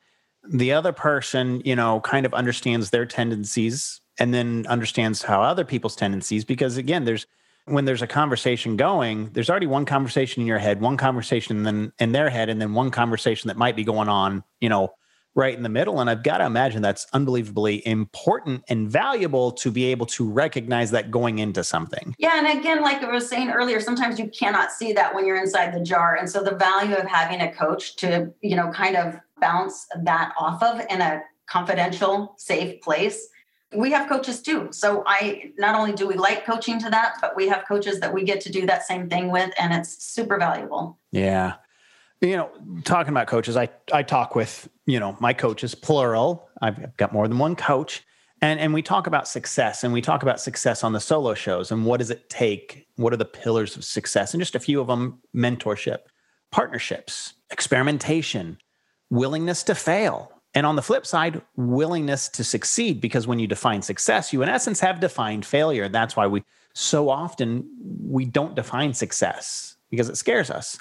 the 0.49 0.71
other 0.71 0.93
person 0.93 1.61
you 1.65 1.75
know 1.75 1.99
kind 2.01 2.25
of 2.25 2.33
understands 2.33 2.89
their 2.89 3.05
tendencies 3.05 3.99
and 4.19 4.33
then 4.33 4.65
understands 4.67 5.21
how 5.21 5.41
other 5.41 5.65
people's 5.65 5.95
tendencies 5.95 6.45
because 6.45 6.77
again 6.77 7.05
there's 7.05 7.25
when 7.67 7.83
there's 7.83 8.01
a 8.01 8.07
conversation 8.07 8.77
going, 8.77 9.29
there's 9.33 9.49
already 9.49 9.67
one 9.67 9.83
conversation 9.83 10.41
in 10.41 10.47
your 10.47 10.57
head, 10.57 10.79
one 10.79 10.95
conversation 10.95 11.63
then 11.63 11.91
in 11.99 12.13
their 12.13 12.29
head, 12.29 12.49
and 12.49 12.61
then 12.61 12.73
one 12.73 12.91
conversation 12.91 13.49
that 13.49 13.57
might 13.57 13.75
be 13.75 13.83
going 13.83 14.07
on, 14.07 14.43
you 14.61 14.69
know, 14.69 14.93
right 15.37 15.55
in 15.55 15.63
the 15.63 15.69
middle. 15.69 16.01
And 16.01 16.09
I've 16.09 16.23
got 16.23 16.39
to 16.39 16.45
imagine 16.45 16.81
that's 16.81 17.05
unbelievably 17.13 17.87
important 17.87 18.63
and 18.67 18.89
valuable 18.89 19.51
to 19.53 19.71
be 19.71 19.85
able 19.85 20.07
to 20.07 20.27
recognize 20.29 20.91
that 20.91 21.11
going 21.11 21.39
into 21.39 21.63
something. 21.63 22.15
Yeah. 22.17 22.37
And 22.37 22.59
again, 22.59 22.81
like 22.81 23.03
I 23.03 23.11
was 23.11 23.29
saying 23.29 23.51
earlier, 23.51 23.79
sometimes 23.79 24.19
you 24.19 24.27
cannot 24.29 24.71
see 24.71 24.91
that 24.93 25.13
when 25.13 25.25
you're 25.25 25.39
inside 25.39 25.73
the 25.73 25.79
jar. 25.79 26.15
And 26.15 26.29
so 26.29 26.43
the 26.43 26.55
value 26.55 26.95
of 26.95 27.05
having 27.05 27.39
a 27.41 27.53
coach 27.53 27.95
to, 27.97 28.33
you 28.41 28.55
know, 28.55 28.71
kind 28.71 28.97
of 28.97 29.15
bounce 29.39 29.85
that 30.01 30.33
off 30.39 30.61
of 30.63 30.81
in 30.89 31.01
a 31.01 31.21
confidential, 31.45 32.33
safe 32.37 32.81
place 32.81 33.29
we 33.75 33.91
have 33.91 34.07
coaches 34.07 34.41
too. 34.41 34.69
So 34.71 35.03
I 35.05 35.51
not 35.57 35.75
only 35.75 35.91
do 35.91 36.07
we 36.07 36.15
like 36.15 36.45
coaching 36.45 36.79
to 36.79 36.89
that, 36.89 37.15
but 37.19 37.35
we 37.35 37.49
have 37.49 37.65
coaches 37.67 37.99
that 37.99 38.13
we 38.13 38.23
get 38.23 38.39
to 38.41 38.51
do 38.51 38.65
that 38.65 38.87
same 38.87 39.09
thing 39.09 39.29
with, 39.29 39.51
and 39.59 39.73
it's 39.73 40.03
super 40.03 40.37
valuable. 40.37 40.97
Yeah. 41.11 41.55
You 42.21 42.35
know, 42.35 42.49
talking 42.83 43.11
about 43.11 43.27
coaches, 43.27 43.55
I 43.55 43.69
I 43.93 44.03
talk 44.03 44.35
with, 44.35 44.67
you 44.85 44.99
know, 44.99 45.15
my 45.19 45.33
coaches, 45.33 45.75
plural. 45.75 46.49
I've 46.61 46.97
got 46.97 47.13
more 47.13 47.27
than 47.27 47.37
one 47.37 47.55
coach. 47.55 48.03
And 48.41 48.59
and 48.59 48.73
we 48.73 48.81
talk 48.81 49.07
about 49.07 49.27
success 49.27 49.83
and 49.83 49.93
we 49.93 50.01
talk 50.01 50.23
about 50.23 50.39
success 50.39 50.83
on 50.83 50.93
the 50.93 50.99
solo 50.99 51.33
shows 51.33 51.71
and 51.71 51.85
what 51.85 51.97
does 51.97 52.09
it 52.11 52.29
take? 52.29 52.87
What 52.95 53.13
are 53.13 53.17
the 53.17 53.25
pillars 53.25 53.75
of 53.75 53.83
success? 53.83 54.33
And 54.33 54.41
just 54.41 54.55
a 54.55 54.59
few 54.59 54.79
of 54.79 54.87
them, 54.87 55.19
mentorship, 55.35 55.99
partnerships, 56.51 57.33
experimentation, 57.51 58.57
willingness 59.09 59.63
to 59.63 59.75
fail, 59.75 60.31
and 60.53 60.65
on 60.65 60.75
the 60.75 60.81
flip 60.81 61.05
side, 61.05 61.41
willingness 61.55 62.29
to 62.29 62.43
succeed, 62.43 62.99
because 62.99 63.27
when 63.27 63.39
you 63.39 63.47
define 63.47 63.81
success, 63.81 64.33
you 64.33 64.41
in 64.41 64.49
essence 64.49 64.79
have 64.79 64.99
defined 64.99 65.45
failure. 65.45 65.87
That's 65.87 66.15
why 66.15 66.27
we 66.27 66.43
so 66.73 67.09
often 67.09 67.67
we 68.01 68.25
don't 68.25 68.55
define 68.55 68.93
success 68.93 69.75
because 69.89 70.09
it 70.09 70.17
scares 70.17 70.49
us. 70.51 70.77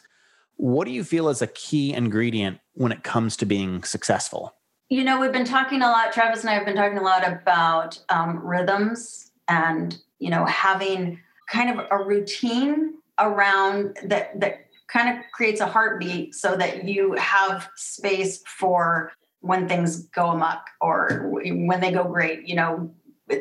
What 0.56 0.86
do 0.86 0.90
you 0.90 1.04
feel 1.04 1.28
is 1.28 1.42
a 1.42 1.46
key 1.46 1.92
ingredient 1.92 2.58
when 2.74 2.92
it 2.92 3.02
comes 3.02 3.36
to 3.38 3.46
being 3.46 3.82
successful? 3.82 4.54
You 4.88 5.04
know, 5.04 5.20
we've 5.20 5.32
been 5.32 5.44
talking 5.44 5.82
a 5.82 5.88
lot, 5.88 6.12
Travis 6.12 6.40
and 6.40 6.50
I 6.50 6.54
have 6.54 6.64
been 6.64 6.76
talking 6.76 6.98
a 6.98 7.02
lot 7.02 7.26
about 7.26 7.98
um, 8.08 8.38
rhythms 8.38 9.32
and, 9.48 9.96
you 10.18 10.30
know, 10.30 10.44
having 10.46 11.20
kind 11.48 11.78
of 11.78 11.86
a 11.90 12.02
routine 12.02 12.94
around 13.18 13.98
that, 14.04 14.38
that 14.40 14.66
kind 14.88 15.16
of 15.16 15.24
creates 15.32 15.60
a 15.60 15.66
heartbeat 15.66 16.34
so 16.34 16.56
that 16.56 16.84
you 16.84 17.14
have 17.14 17.68
space 17.76 18.42
for 18.46 19.12
when 19.40 19.68
things 19.68 20.04
go 20.08 20.28
amok 20.28 20.66
or 20.80 21.30
when 21.30 21.80
they 21.80 21.92
go 21.92 22.04
great, 22.04 22.46
you 22.46 22.54
know, 22.54 22.90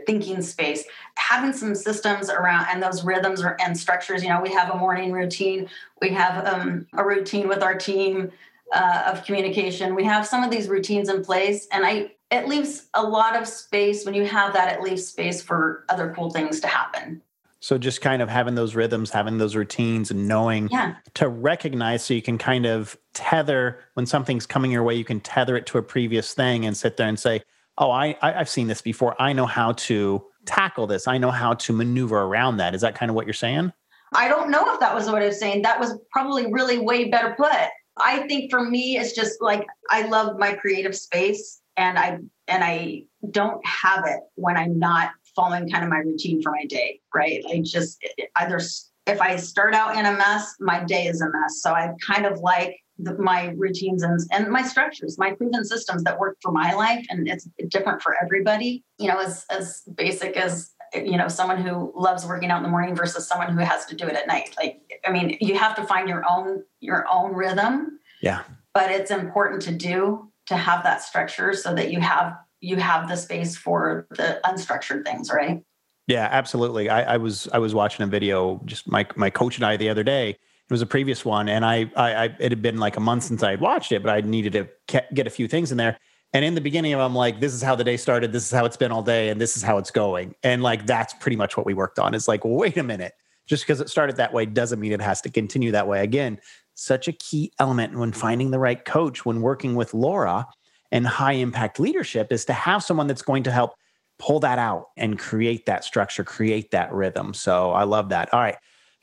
thinking 0.06 0.42
space, 0.42 0.84
having 1.16 1.54
some 1.54 1.76
systems 1.76 2.30
around 2.30 2.68
and 2.72 2.82
those 2.82 3.04
rhythms 3.04 3.42
or, 3.42 3.58
and 3.62 3.78
structures. 3.78 4.24
You 4.24 4.30
know, 4.30 4.42
we 4.42 4.52
have 4.52 4.74
a 4.74 4.78
morning 4.78 5.12
routine, 5.12 5.70
we 6.02 6.10
have 6.10 6.46
um, 6.46 6.88
a 6.94 7.06
routine 7.06 7.48
with 7.48 7.62
our 7.62 7.76
team 7.76 8.32
uh, 8.74 9.04
of 9.08 9.24
communication. 9.26 9.96
We 9.96 10.04
have 10.06 10.26
some 10.26 10.44
of 10.44 10.52
these 10.52 10.68
routines 10.68 11.10
in 11.10 11.24
place, 11.24 11.68
and 11.72 11.86
I 11.86 12.12
it 12.32 12.48
leaves 12.48 12.88
a 12.96 13.04
lot 13.04 13.36
of 13.40 13.48
space 13.48 14.06
when 14.06 14.16
you 14.16 14.26
have 14.26 14.54
that. 14.54 14.74
It 14.74 14.82
leaves 14.82 15.08
space 15.08 15.42
for 15.42 15.86
other 15.90 16.12
cool 16.16 16.32
things 16.32 16.60
to 16.62 16.68
happen. 16.68 17.22
So 17.60 17.78
just 17.78 18.02
kind 18.02 18.22
of 18.22 18.30
having 18.30 18.54
those 18.54 18.76
rhythms, 18.76 19.10
having 19.10 19.38
those 19.40 19.56
routines 19.56 20.12
and 20.12 20.28
knowing 20.28 20.70
yeah. 20.72 20.96
to 21.16 21.28
recognize 21.28 22.06
so 22.06 22.14
you 22.14 22.22
can 22.22 22.38
kind 22.38 22.66
of 22.66 22.96
tether 23.14 23.80
when 23.96 24.06
something's 24.06 24.46
coming 24.46 24.70
your 24.70 24.84
way, 24.84 24.94
you 24.94 25.04
can 25.04 25.20
tether 25.20 25.56
it 25.56 25.66
to 25.68 25.80
a 25.80 25.82
previous 25.82 26.34
thing 26.34 26.66
and 26.66 26.78
sit 26.78 26.98
there 26.98 27.08
and 27.08 27.20
say, 27.20 27.42
Oh, 27.78 27.92
I, 27.92 28.16
I 28.22 28.32
have 28.32 28.50
seen 28.50 28.68
this 28.68 28.82
before. 28.82 29.20
I 29.22 29.34
know 29.34 29.46
how 29.46 29.74
to 29.74 30.24
tackle 30.46 30.88
this. 30.88 31.08
I 31.08 31.18
know 31.18 31.32
how 31.32 31.54
to 31.54 31.74
maneuver 31.74 32.22
around 32.22 32.58
that. 32.58 32.74
Is 32.74 32.82
that 32.82 32.96
kind 32.96 33.10
of 33.10 33.16
what 33.16 33.26
you're 33.26 33.34
saying? 33.34 33.74
I 34.14 34.28
don't 34.28 34.50
know 34.50 34.74
if 34.74 34.80
that 34.80 34.96
was 34.96 35.08
what 35.08 35.22
I 35.22 35.28
was 35.28 35.40
saying. 35.40 35.64
That 35.64 35.80
was 35.80 35.98
probably 36.12 36.52
really 36.52 36.78
way 36.78 37.10
better 37.10 37.34
put. 37.36 37.52
I 37.98 38.28
think 38.28 38.52
for 38.52 38.64
me, 38.64 38.98
it's 38.98 39.14
just 39.14 39.42
like 39.42 39.66
I 39.90 40.08
love 40.08 40.38
my 40.38 40.54
creative 40.54 40.96
space 40.96 41.62
and 41.78 41.98
I 41.98 42.20
and 42.48 42.64
I 42.64 43.04
don't 43.32 43.66
have 43.66 44.06
it 44.06 44.20
when 44.36 44.58
I'm 44.58 44.78
not 44.78 45.12
following 45.36 45.70
kind 45.70 45.84
of 45.84 45.90
my 45.90 45.98
routine 45.98 46.42
for 46.42 46.52
my 46.52 46.66
day, 46.66 47.02
right? 47.14 47.44
I 47.50 47.62
just 47.62 48.06
either 48.38 48.60
if 49.08 49.22
I 49.22 49.36
start 49.36 49.74
out 49.74 49.96
in 49.96 50.06
a 50.06 50.14
mess, 50.14 50.56
my 50.60 50.84
day 50.84 51.08
is 51.08 51.22
a 51.22 51.30
mess. 51.30 51.62
So 51.62 51.74
I 51.74 51.92
kind 52.06 52.26
of 52.26 52.40
like 52.40 52.78
the, 52.98 53.18
my 53.18 53.54
routines 53.58 54.04
and, 54.04 54.20
and 54.32 54.50
my 54.50 54.62
structures, 54.62 55.18
my 55.18 55.32
proven 55.32 55.66
systems 55.66 56.04
that 56.04 56.20
work 56.20 56.38
for 56.42 56.52
my 56.52 56.74
life, 56.74 57.06
and 57.10 57.28
it's 57.28 57.48
different 57.68 58.02
for 58.02 58.16
everybody. 58.22 58.84
You 58.98 59.10
know, 59.10 59.20
as 59.20 59.46
as 59.50 59.82
basic 59.96 60.38
as 60.38 60.76
you 60.94 61.18
know, 61.18 61.28
someone 61.28 61.62
who 61.62 61.92
loves 61.96 62.26
working 62.26 62.52
out 62.52 62.58
in 62.58 62.64
the 62.64 62.70
morning 62.70 62.96
versus 62.96 63.28
someone 63.28 63.52
who 63.54 63.60
has 63.60 63.86
to 63.88 63.96
do 63.96 64.08
it 64.08 64.16
at 64.16 64.28
night. 64.28 64.56
Like, 64.58 64.82
I 65.06 65.12
mean, 65.12 65.38
you 65.42 65.58
have 65.58 65.76
to 65.76 65.86
find 65.86 66.08
your 66.08 66.24
own 66.30 66.64
your 66.80 67.06
own 67.12 67.34
rhythm. 67.34 68.00
Yeah. 68.22 68.44
But 68.74 68.92
it's 68.92 69.12
important 69.12 69.62
to 69.64 69.72
do 69.72 70.32
to 70.48 70.56
have 70.56 70.84
that 70.84 71.02
structure 71.02 71.54
so 71.54 71.74
that 71.74 71.92
you 71.92 72.00
have 72.00 72.38
you 72.62 72.78
have 72.78 73.08
the 73.10 73.16
space 73.16 73.56
for 73.56 74.08
the 74.12 74.40
unstructured 74.46 75.04
things, 75.06 75.32
right? 75.32 75.62
Yeah, 76.08 76.28
absolutely. 76.32 76.90
I, 76.90 77.16
I 77.16 77.18
was 77.18 77.48
I 77.52 77.60
was 77.60 77.74
watching 77.74 78.04
a 78.04 78.08
video, 78.08 78.62
just 78.66 78.88
my 78.88 79.08
my 79.16 79.30
coach 79.30 79.58
and 79.58 79.66
I 79.66 79.78
the 79.78 79.90
other 79.90 80.04
day, 80.04 80.38
It 80.68 80.74
was 80.74 80.82
a 80.82 80.88
previous 80.88 81.24
one, 81.24 81.48
and 81.48 81.64
I, 81.64 81.92
I, 81.96 82.14
I 82.14 82.24
it 82.40 82.52
had 82.52 82.62
been 82.62 82.78
like 82.78 82.98
a 82.98 83.00
month 83.00 83.24
since 83.24 83.44
I 83.44 83.52
had 83.52 83.62
watched 83.62 83.92
it, 83.92 84.02
but 84.02 84.10
I 84.10 84.22
needed 84.22 84.54
to 84.54 85.04
get 85.14 85.28
a 85.28 85.30
few 85.30 85.48
things 85.48 85.72
in 85.72 85.78
there. 85.78 85.98
And 86.34 86.44
in 86.44 86.56
the 86.56 86.62
beginning 86.62 86.94
I'm 86.96 87.16
like, 87.16 87.40
this 87.40 87.54
is 87.54 87.62
how 87.62 87.76
the 87.76 87.84
day 87.84 87.98
started. 87.98 88.34
This 88.34 88.46
is 88.46 88.52
how 88.52 88.66
it's 88.66 88.76
been 88.76 88.92
all 88.92 89.04
day, 89.04 89.30
and 89.30 89.40
this 89.40 89.56
is 89.56 89.64
how 89.64 89.78
it's 89.78 89.92
going. 89.92 90.34
And 90.44 90.64
like 90.64 90.86
that's 90.86 91.14
pretty 91.14 91.38
much 91.38 91.56
what 91.56 91.66
we 91.66 91.74
worked 91.74 92.00
on. 92.00 92.16
It's 92.16 92.28
like, 92.28 92.42
wait 92.44 92.78
a 92.78 92.84
minute, 92.84 93.14
just 93.46 93.64
because 93.64 93.80
it 93.80 93.90
started 93.90 94.18
that 94.18 94.34
way 94.34 94.46
doesn't 94.46 94.80
mean 94.80 94.92
it 94.92 95.02
has 95.02 95.22
to 95.22 95.30
continue 95.30 95.72
that 95.72 95.88
way. 95.88 96.02
Again, 96.04 96.40
such 96.74 97.08
a 97.08 97.14
key 97.14 97.52
element 97.60 97.98
when 97.98 98.12
finding 98.12 98.52
the 98.52 98.60
right 98.60 98.84
coach 98.84 99.26
when 99.26 99.42
working 99.42 99.76
with 99.76 99.94
Laura 99.94 100.46
and 100.92 101.08
high 101.08 101.34
impact 101.34 101.80
leadership 101.80 102.32
is 102.32 102.46
to 102.46 102.54
have 102.54 102.84
someone 102.84 103.08
that's 103.08 103.22
going 103.22 103.44
to 103.44 103.52
help 103.52 103.76
pull 104.20 104.40
that 104.40 104.60
out 104.60 104.88
and 104.98 105.20
create 105.20 105.66
that 105.66 105.84
structure, 105.84 106.24
create 106.24 106.72
that 106.72 106.92
rhythm. 106.94 107.34
So 107.34 107.72
I 107.72 107.84
love 107.84 108.10
that. 108.10 108.34
All 108.34 108.40
right, 108.40 108.56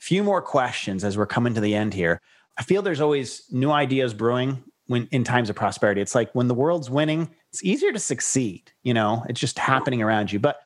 few 0.03 0.21
more 0.21 0.41
questions 0.41 1.05
as 1.05 1.17
we're 1.17 1.25
coming 1.25 1.53
to 1.53 1.61
the 1.61 1.73
end 1.73 1.93
here. 1.93 2.19
I 2.57 2.63
feel 2.63 2.81
there's 2.81 2.99
always 2.99 3.43
new 3.51 3.71
ideas 3.71 4.13
brewing 4.13 4.61
when 4.87 5.07
in 5.11 5.23
times 5.23 5.49
of 5.49 5.55
prosperity. 5.55 6.01
It's 6.01 6.13
like 6.13 6.29
when 6.35 6.49
the 6.49 6.53
world's 6.53 6.89
winning, 6.89 7.33
it's 7.53 7.63
easier 7.63 7.93
to 7.93 7.99
succeed. 7.99 8.69
You 8.83 8.93
know, 8.93 9.23
it's 9.29 9.39
just 9.39 9.57
happening 9.57 10.01
around 10.01 10.29
you. 10.29 10.39
But 10.39 10.59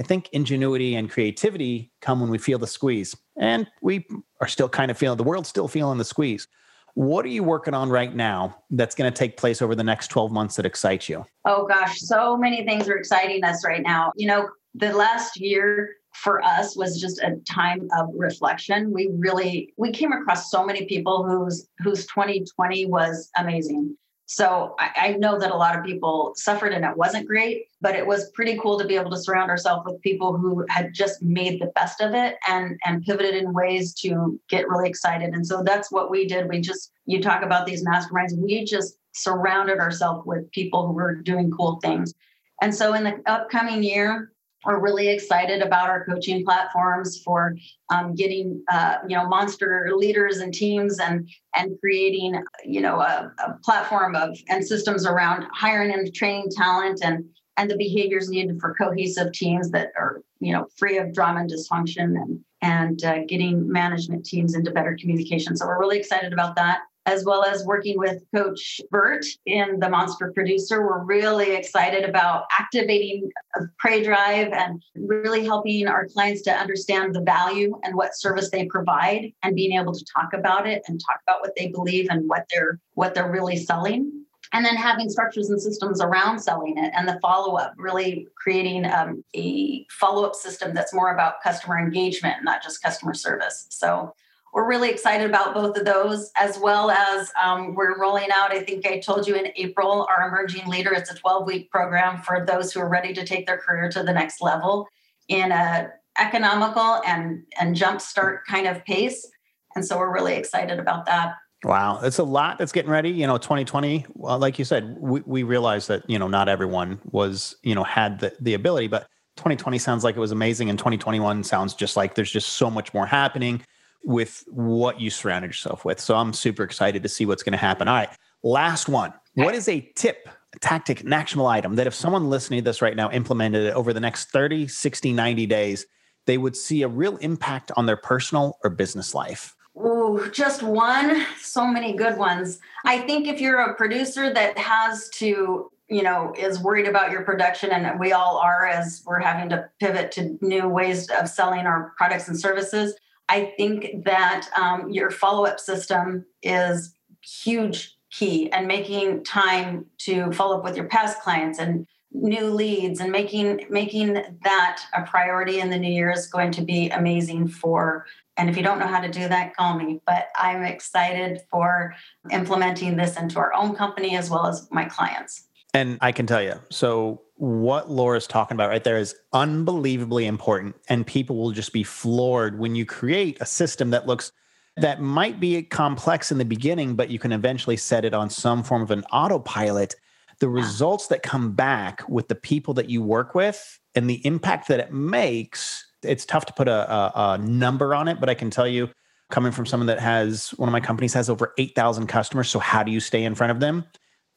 I 0.00 0.04
think 0.04 0.28
ingenuity 0.28 0.94
and 0.94 1.10
creativity 1.10 1.90
come 2.02 2.20
when 2.20 2.30
we 2.30 2.38
feel 2.38 2.56
the 2.56 2.68
squeeze. 2.68 3.16
And 3.36 3.66
we 3.82 4.06
are 4.40 4.46
still 4.46 4.68
kind 4.68 4.92
of 4.92 4.96
feeling 4.96 5.16
the 5.16 5.24
world's 5.24 5.48
still 5.48 5.66
feeling 5.66 5.98
the 5.98 6.04
squeeze. 6.04 6.46
What 6.94 7.24
are 7.24 7.30
you 7.30 7.42
working 7.42 7.74
on 7.74 7.90
right 7.90 8.14
now 8.14 8.62
that's 8.70 8.94
going 8.94 9.12
to 9.12 9.18
take 9.18 9.36
place 9.36 9.60
over 9.60 9.74
the 9.74 9.82
next 9.82 10.06
12 10.08 10.30
months 10.30 10.54
that 10.54 10.66
excites 10.66 11.08
you? 11.08 11.26
Oh 11.44 11.66
gosh, 11.66 11.98
so 11.98 12.36
many 12.36 12.64
things 12.64 12.88
are 12.88 12.96
exciting 12.96 13.42
us 13.42 13.64
right 13.64 13.82
now. 13.82 14.12
You 14.14 14.28
know, 14.28 14.48
the 14.72 14.92
last 14.92 15.40
year 15.40 15.96
for 16.14 16.42
us 16.42 16.76
was 16.76 17.00
just 17.00 17.20
a 17.20 17.36
time 17.50 17.88
of 17.98 18.08
reflection. 18.14 18.92
We 18.92 19.10
really 19.12 19.72
we 19.76 19.90
came 19.90 20.12
across 20.12 20.50
so 20.50 20.64
many 20.64 20.86
people 20.86 21.24
whose 21.24 21.68
whose 21.78 22.06
2020 22.06 22.86
was 22.86 23.30
amazing. 23.36 23.96
So 24.26 24.74
I, 24.78 24.90
I, 24.96 25.12
know 25.18 25.38
that 25.38 25.50
a 25.50 25.56
lot 25.56 25.78
of 25.78 25.84
people 25.84 26.32
suffered 26.34 26.72
and 26.72 26.82
it 26.82 26.96
wasn't 26.96 27.26
great, 27.26 27.66
but 27.82 27.94
it 27.94 28.06
was 28.06 28.30
pretty 28.30 28.58
cool 28.58 28.78
to 28.78 28.86
be 28.86 28.94
able 28.94 29.10
to 29.10 29.18
surround 29.18 29.50
ourselves 29.50 29.82
with 29.84 30.00
people 30.00 30.38
who 30.38 30.64
had 30.70 30.94
just 30.94 31.22
made 31.22 31.60
the 31.60 31.70
best 31.74 32.00
of 32.00 32.14
it 32.14 32.36
and 32.48 32.78
and 32.86 33.02
pivoted 33.02 33.34
in 33.34 33.52
ways 33.52 33.92
to 33.96 34.40
get 34.48 34.66
really 34.68 34.88
excited. 34.88 35.34
And 35.34 35.46
so 35.46 35.62
that's 35.62 35.92
what 35.92 36.10
we 36.10 36.26
did. 36.26 36.48
We 36.48 36.60
just 36.60 36.92
you 37.04 37.20
talk 37.20 37.42
about 37.42 37.66
these 37.66 37.84
masterminds, 37.84 38.36
we 38.36 38.64
just 38.64 38.96
surrounded 39.12 39.78
ourselves 39.78 40.24
with 40.26 40.50
people 40.52 40.86
who 40.86 40.94
were 40.94 41.16
doing 41.16 41.50
cool 41.50 41.78
things. 41.82 42.14
And 42.62 42.74
so 42.74 42.94
in 42.94 43.04
the 43.04 43.20
upcoming 43.26 43.82
year, 43.82 44.32
we're 44.64 44.80
really 44.80 45.08
excited 45.08 45.62
about 45.62 45.88
our 45.88 46.04
coaching 46.04 46.44
platforms 46.44 47.20
for 47.22 47.56
um, 47.90 48.14
getting 48.14 48.62
uh, 48.70 48.96
you 49.06 49.16
know 49.16 49.28
monster 49.28 49.90
leaders 49.94 50.38
and 50.38 50.52
teams 50.52 50.98
and 50.98 51.28
and 51.56 51.78
creating 51.80 52.42
you 52.64 52.80
know 52.80 53.00
a, 53.00 53.32
a, 53.46 53.58
platform 53.62 54.14
of 54.14 54.36
and 54.48 54.66
systems 54.66 55.06
around 55.06 55.46
hiring 55.52 55.92
and 55.92 56.14
training 56.14 56.48
talent 56.56 57.00
and 57.02 57.24
and 57.56 57.70
the 57.70 57.76
behaviors 57.76 58.28
needed 58.28 58.58
for 58.60 58.74
cohesive 58.74 59.32
teams 59.32 59.70
that 59.70 59.88
are 59.96 60.22
you 60.40 60.52
know 60.52 60.66
free 60.76 60.98
of 60.98 61.12
drama 61.12 61.40
and 61.40 61.50
dysfunction 61.50 62.16
and 62.20 62.40
and 62.62 63.04
uh, 63.04 63.18
getting 63.28 63.70
management 63.70 64.24
teams 64.24 64.54
into 64.54 64.70
better 64.70 64.96
communication. 64.98 65.54
So 65.54 65.66
we're 65.66 65.78
really 65.78 65.98
excited 65.98 66.32
about 66.32 66.56
that 66.56 66.80
as 67.06 67.24
well 67.24 67.44
as 67.44 67.64
working 67.64 67.98
with 67.98 68.22
Coach 68.34 68.80
Burt 68.90 69.24
in 69.46 69.78
the 69.78 69.88
Monster 69.88 70.32
Producer. 70.32 70.86
We're 70.86 71.04
really 71.04 71.54
excited 71.54 72.08
about 72.08 72.44
activating 72.58 73.30
a 73.56 73.60
Prey 73.78 74.02
Drive 74.02 74.52
and 74.52 74.82
really 74.94 75.44
helping 75.44 75.86
our 75.86 76.06
clients 76.08 76.42
to 76.42 76.52
understand 76.52 77.14
the 77.14 77.20
value 77.20 77.78
and 77.84 77.94
what 77.94 78.16
service 78.16 78.50
they 78.50 78.66
provide 78.66 79.32
and 79.42 79.54
being 79.54 79.78
able 79.78 79.92
to 79.92 80.04
talk 80.14 80.32
about 80.32 80.66
it 80.66 80.82
and 80.88 81.00
talk 81.00 81.20
about 81.26 81.40
what 81.40 81.54
they 81.56 81.68
believe 81.68 82.08
and 82.10 82.28
what 82.28 82.46
they're 82.50 82.78
what 82.94 83.14
they're 83.14 83.30
really 83.30 83.56
selling. 83.56 84.10
And 84.52 84.64
then 84.64 84.76
having 84.76 85.10
structures 85.10 85.50
and 85.50 85.60
systems 85.60 86.00
around 86.00 86.38
selling 86.38 86.78
it 86.78 86.92
and 86.96 87.08
the 87.08 87.18
follow 87.20 87.56
up, 87.56 87.74
really 87.76 88.28
creating 88.36 88.86
um, 88.86 89.24
a 89.34 89.84
follow 89.90 90.24
up 90.24 90.36
system 90.36 90.72
that's 90.72 90.94
more 90.94 91.12
about 91.12 91.42
customer 91.42 91.78
engagement, 91.78 92.44
not 92.44 92.62
just 92.62 92.80
customer 92.80 93.14
service. 93.14 93.66
So 93.70 94.14
we're 94.54 94.68
really 94.68 94.88
excited 94.88 95.28
about 95.28 95.52
both 95.52 95.76
of 95.76 95.84
those, 95.84 96.30
as 96.36 96.60
well 96.60 96.88
as 96.88 97.32
um, 97.42 97.74
we're 97.74 97.98
rolling 97.98 98.28
out. 98.32 98.52
I 98.52 98.62
think 98.62 98.86
I 98.86 99.00
told 99.00 99.26
you 99.26 99.34
in 99.34 99.48
April, 99.56 100.06
our 100.08 100.28
Emerging 100.28 100.68
Leader. 100.68 100.92
It's 100.92 101.10
a 101.10 101.14
12 101.14 101.44
week 101.44 101.70
program 101.72 102.22
for 102.22 102.46
those 102.46 102.72
who 102.72 102.78
are 102.78 102.88
ready 102.88 103.12
to 103.14 103.26
take 103.26 103.46
their 103.46 103.58
career 103.58 103.90
to 103.90 104.04
the 104.04 104.12
next 104.12 104.40
level 104.40 104.88
in 105.26 105.50
a 105.50 105.90
economical 106.20 107.02
and 107.04 107.42
and 107.58 107.74
jumpstart 107.74 108.44
kind 108.46 108.68
of 108.68 108.84
pace. 108.84 109.28
And 109.74 109.84
so 109.84 109.98
we're 109.98 110.14
really 110.14 110.34
excited 110.36 110.78
about 110.78 111.04
that. 111.06 111.34
Wow, 111.64 111.98
it's 112.02 112.18
a 112.18 112.24
lot 112.24 112.58
that's 112.58 112.70
getting 112.70 112.92
ready. 112.92 113.10
You 113.10 113.26
know, 113.26 113.38
2020, 113.38 114.06
well, 114.14 114.38
like 114.38 114.58
you 114.60 114.64
said, 114.64 114.96
we, 115.00 115.22
we 115.26 115.42
realized 115.42 115.88
that, 115.88 116.08
you 116.08 116.18
know, 116.18 116.28
not 116.28 116.48
everyone 116.48 117.00
was, 117.10 117.56
you 117.62 117.74
know, 117.74 117.82
had 117.82 118.20
the, 118.20 118.36
the 118.38 118.54
ability, 118.54 118.86
but 118.86 119.08
2020 119.38 119.78
sounds 119.78 120.04
like 120.04 120.14
it 120.14 120.20
was 120.20 120.30
amazing. 120.30 120.68
And 120.68 120.78
2021 120.78 121.42
sounds 121.42 121.74
just 121.74 121.96
like 121.96 122.14
there's 122.14 122.30
just 122.30 122.50
so 122.50 122.70
much 122.70 122.92
more 122.94 123.06
happening 123.06 123.62
with 124.04 124.44
what 124.48 125.00
you 125.00 125.10
surrounded 125.10 125.48
yourself 125.48 125.84
with. 125.84 125.98
So 125.98 126.14
I'm 126.14 126.32
super 126.32 126.62
excited 126.62 127.02
to 127.02 127.08
see 127.08 127.26
what's 127.26 127.42
going 127.42 127.52
to 127.52 127.58
happen. 127.58 127.88
All 127.88 127.94
right, 127.94 128.10
last 128.42 128.88
one. 128.88 129.12
What 129.34 129.54
is 129.54 129.68
a 129.68 129.80
tip, 129.96 130.28
a 130.54 130.58
tactic, 130.60 131.00
an 131.00 131.12
actionable 131.12 131.48
item 131.48 131.74
that 131.74 131.88
if 131.88 131.94
someone 131.94 132.30
listening 132.30 132.60
to 132.60 132.64
this 132.64 132.80
right 132.80 132.94
now 132.94 133.10
implemented 133.10 133.66
it 133.66 133.74
over 133.74 133.92
the 133.92 134.00
next 134.00 134.30
30, 134.30 134.68
60, 134.68 135.12
90 135.12 135.46
days, 135.46 135.86
they 136.26 136.38
would 136.38 136.56
see 136.56 136.82
a 136.82 136.88
real 136.88 137.16
impact 137.18 137.72
on 137.76 137.86
their 137.86 137.96
personal 137.96 138.58
or 138.62 138.70
business 138.70 139.14
life? 139.14 139.56
Oh, 139.76 140.28
just 140.28 140.62
one. 140.62 141.26
So 141.40 141.66
many 141.66 141.94
good 141.94 142.16
ones. 142.16 142.60
I 142.84 142.98
think 143.00 143.26
if 143.26 143.40
you're 143.40 143.58
a 143.58 143.74
producer 143.74 144.32
that 144.32 144.56
has 144.56 145.08
to, 145.14 145.70
you 145.88 146.02
know, 146.02 146.32
is 146.38 146.60
worried 146.60 146.86
about 146.86 147.10
your 147.10 147.22
production, 147.22 147.70
and 147.72 147.98
we 147.98 148.12
all 148.12 148.38
are 148.38 148.66
as 148.66 149.02
we're 149.04 149.18
having 149.18 149.48
to 149.50 149.68
pivot 149.80 150.12
to 150.12 150.38
new 150.40 150.68
ways 150.68 151.08
of 151.10 151.28
selling 151.28 151.66
our 151.66 151.92
products 151.96 152.28
and 152.28 152.38
services, 152.38 152.94
I 153.28 153.52
think 153.56 154.04
that 154.04 154.48
um, 154.58 154.90
your 154.90 155.10
follow 155.10 155.46
up 155.46 155.58
system 155.58 156.26
is 156.42 156.94
huge 157.22 157.96
key 158.10 158.50
and 158.52 158.68
making 158.68 159.24
time 159.24 159.86
to 159.98 160.30
follow 160.32 160.58
up 160.58 160.64
with 160.64 160.76
your 160.76 160.86
past 160.86 161.20
clients 161.20 161.58
and 161.58 161.86
new 162.12 162.48
leads 162.50 163.00
and 163.00 163.10
making 163.10 163.66
making 163.68 164.14
that 164.44 164.80
a 164.94 165.02
priority 165.02 165.58
in 165.58 165.68
the 165.68 165.78
new 165.78 165.92
year 165.92 166.12
is 166.12 166.28
going 166.28 166.52
to 166.52 166.62
be 166.62 166.88
amazing 166.90 167.48
for 167.48 168.06
and 168.36 168.48
if 168.48 168.56
you 168.56 168.62
don't 168.62 168.78
know 168.78 168.86
how 168.86 169.00
to 169.00 169.08
do 169.08 169.26
that 169.28 169.54
call 169.56 169.76
me. 169.76 170.00
But 170.06 170.28
i'm 170.38 170.62
excited 170.62 171.40
for 171.50 171.92
implementing 172.30 172.96
this 172.96 173.16
into 173.16 173.40
our 173.40 173.52
own 173.52 173.74
company 173.74 174.16
as 174.16 174.30
well 174.30 174.46
as 174.46 174.68
my 174.70 174.84
clients 174.84 175.48
and 175.74 175.98
i 176.00 176.10
can 176.10 176.26
tell 176.26 176.42
you 176.42 176.54
so 176.70 177.20
what 177.36 177.90
Laura's 177.90 178.26
talking 178.26 178.54
about 178.54 178.70
right 178.70 178.84
there 178.84 178.96
is 178.96 179.14
unbelievably 179.32 180.26
important. 180.26 180.76
And 180.88 181.06
people 181.06 181.36
will 181.36 181.50
just 181.50 181.72
be 181.72 181.82
floored 181.82 182.58
when 182.58 182.74
you 182.74 182.86
create 182.86 183.38
a 183.40 183.46
system 183.46 183.90
that 183.90 184.06
looks 184.06 184.32
that 184.76 185.00
might 185.00 185.38
be 185.38 185.62
complex 185.62 186.32
in 186.32 186.38
the 186.38 186.44
beginning, 186.44 186.96
but 186.96 187.08
you 187.08 187.20
can 187.20 187.30
eventually 187.30 187.76
set 187.76 188.04
it 188.04 188.12
on 188.12 188.28
some 188.28 188.64
form 188.64 188.82
of 188.82 188.90
an 188.90 189.04
autopilot. 189.12 189.94
The 190.40 190.48
results 190.48 191.06
that 191.08 191.22
come 191.22 191.52
back 191.52 192.02
with 192.08 192.26
the 192.26 192.34
people 192.34 192.74
that 192.74 192.90
you 192.90 193.00
work 193.00 193.36
with 193.36 193.78
and 193.94 194.10
the 194.10 194.24
impact 194.26 194.66
that 194.68 194.80
it 194.80 194.92
makes, 194.92 195.86
it's 196.02 196.24
tough 196.24 196.44
to 196.46 196.52
put 196.52 196.66
a, 196.66 196.92
a, 196.92 197.12
a 197.14 197.38
number 197.38 197.94
on 197.94 198.08
it, 198.08 198.18
but 198.18 198.28
I 198.28 198.34
can 198.34 198.50
tell 198.50 198.66
you, 198.66 198.90
coming 199.30 199.52
from 199.52 199.64
someone 199.64 199.86
that 199.86 200.00
has 200.00 200.50
one 200.50 200.68
of 200.68 200.72
my 200.72 200.80
companies 200.80 201.14
has 201.14 201.30
over 201.30 201.54
8,000 201.56 202.08
customers. 202.08 202.48
So, 202.48 202.58
how 202.58 202.82
do 202.82 202.90
you 202.90 203.00
stay 203.00 203.22
in 203.22 203.36
front 203.36 203.52
of 203.52 203.60
them? 203.60 203.84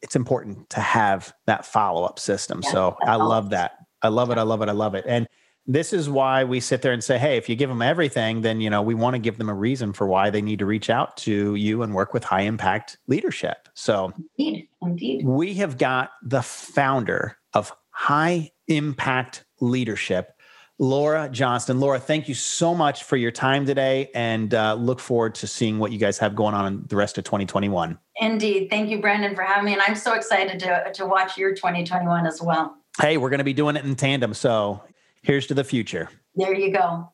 It's 0.01 0.15
important 0.15 0.69
to 0.71 0.79
have 0.79 1.33
that 1.45 1.65
follow 1.65 2.03
up 2.03 2.19
system. 2.19 2.61
Yeah, 2.63 2.71
so 2.71 2.97
I 3.01 3.15
love 3.15 3.49
that. 3.51 3.77
I 4.01 4.09
love 4.09 4.29
it. 4.29 4.37
I 4.37 4.43
love 4.43 4.61
it. 4.61 4.69
I 4.69 4.73
love 4.73 4.95
it. 4.95 5.05
And 5.07 5.27
this 5.65 5.91
is 5.91 6.09
why 6.09 6.45
we 6.45 6.61
sit 6.61 6.81
there 6.81 6.93
and 6.93 7.03
say, 7.03 7.17
hey, 7.17 7.35
if 7.35 7.49
you 7.49 7.55
give 7.55 7.69
them 7.69 7.81
everything, 7.81 8.41
then 8.41 8.61
you 8.61 8.69
know 8.69 8.81
we 8.81 8.95
want 8.95 9.15
to 9.15 9.19
give 9.19 9.37
them 9.37 9.49
a 9.49 9.53
reason 9.53 9.91
for 9.91 10.07
why 10.07 10.29
they 10.29 10.41
need 10.41 10.59
to 10.59 10.65
reach 10.65 10.89
out 10.89 11.17
to 11.17 11.55
you 11.55 11.83
and 11.83 11.93
work 11.93 12.13
with 12.13 12.23
high 12.23 12.41
impact 12.41 12.97
leadership. 13.07 13.67
So 13.73 14.13
indeed, 14.37 14.69
indeed. 14.81 15.25
we 15.25 15.55
have 15.55 15.77
got 15.77 16.11
the 16.23 16.41
founder 16.41 17.37
of 17.53 17.73
high 17.89 18.51
impact 18.67 19.43
leadership 19.59 20.36
Laura 20.79 21.27
Johnston. 21.29 21.79
Laura, 21.79 21.99
thank 21.99 22.27
you 22.27 22.35
so 22.35 22.75
much 22.75 23.03
for 23.03 23.17
your 23.17 23.31
time 23.31 23.65
today 23.65 24.11
and 24.13 24.53
uh, 24.53 24.75
look 24.75 24.99
forward 24.99 25.35
to 25.35 25.47
seeing 25.47 25.79
what 25.79 25.91
you 25.91 25.97
guys 25.97 26.19
have 26.19 26.35
going 26.35 26.53
on 26.53 26.67
in 26.67 26.85
the 26.87 26.95
rest 26.95 27.17
of 27.17 27.23
2021. 27.23 27.97
Indeed. 28.17 28.69
Thank 28.69 28.89
you, 28.89 29.01
Brandon, 29.01 29.35
for 29.35 29.41
having 29.41 29.65
me. 29.65 29.73
And 29.73 29.81
I'm 29.81 29.95
so 29.95 30.13
excited 30.13 30.59
to, 30.59 30.91
to 30.93 31.05
watch 31.05 31.37
your 31.37 31.53
2021 31.55 32.27
as 32.27 32.41
well. 32.41 32.77
Hey, 32.99 33.17
we're 33.17 33.29
going 33.29 33.39
to 33.39 33.43
be 33.43 33.53
doing 33.53 33.75
it 33.75 33.85
in 33.85 33.95
tandem. 33.95 34.33
So 34.33 34.81
here's 35.23 35.47
to 35.47 35.53
the 35.53 35.63
future. 35.63 36.09
There 36.35 36.53
you 36.53 36.71
go. 36.71 37.11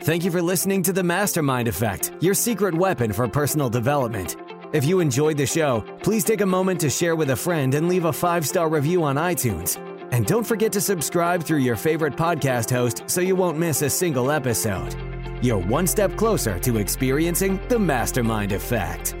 Thank 0.00 0.24
you 0.24 0.30
for 0.30 0.42
listening 0.42 0.82
to 0.82 0.92
The 0.92 1.02
Mastermind 1.04 1.68
Effect, 1.68 2.10
your 2.20 2.34
secret 2.34 2.74
weapon 2.74 3.12
for 3.12 3.28
personal 3.28 3.70
development. 3.70 4.36
If 4.72 4.84
you 4.84 5.00
enjoyed 5.00 5.36
the 5.36 5.46
show, 5.46 5.84
please 6.02 6.24
take 6.24 6.40
a 6.40 6.46
moment 6.46 6.80
to 6.80 6.90
share 6.90 7.14
with 7.14 7.30
a 7.30 7.36
friend 7.36 7.74
and 7.74 7.88
leave 7.88 8.06
a 8.06 8.12
five 8.12 8.46
star 8.46 8.68
review 8.68 9.04
on 9.04 9.16
iTunes. 9.16 9.78
And 10.12 10.26
don't 10.26 10.44
forget 10.44 10.72
to 10.72 10.80
subscribe 10.80 11.42
through 11.42 11.60
your 11.60 11.76
favorite 11.76 12.16
podcast 12.16 12.70
host 12.70 13.04
so 13.06 13.20
you 13.22 13.34
won't 13.34 13.58
miss 13.58 13.82
a 13.82 13.90
single 13.90 14.30
episode. 14.30 14.94
you're 15.42 15.58
one 15.58 15.88
step 15.88 16.16
closer 16.16 16.58
to 16.60 16.76
experiencing 16.76 17.58
the 17.68 17.78
mastermind 17.78 18.52
effect. 18.52 19.16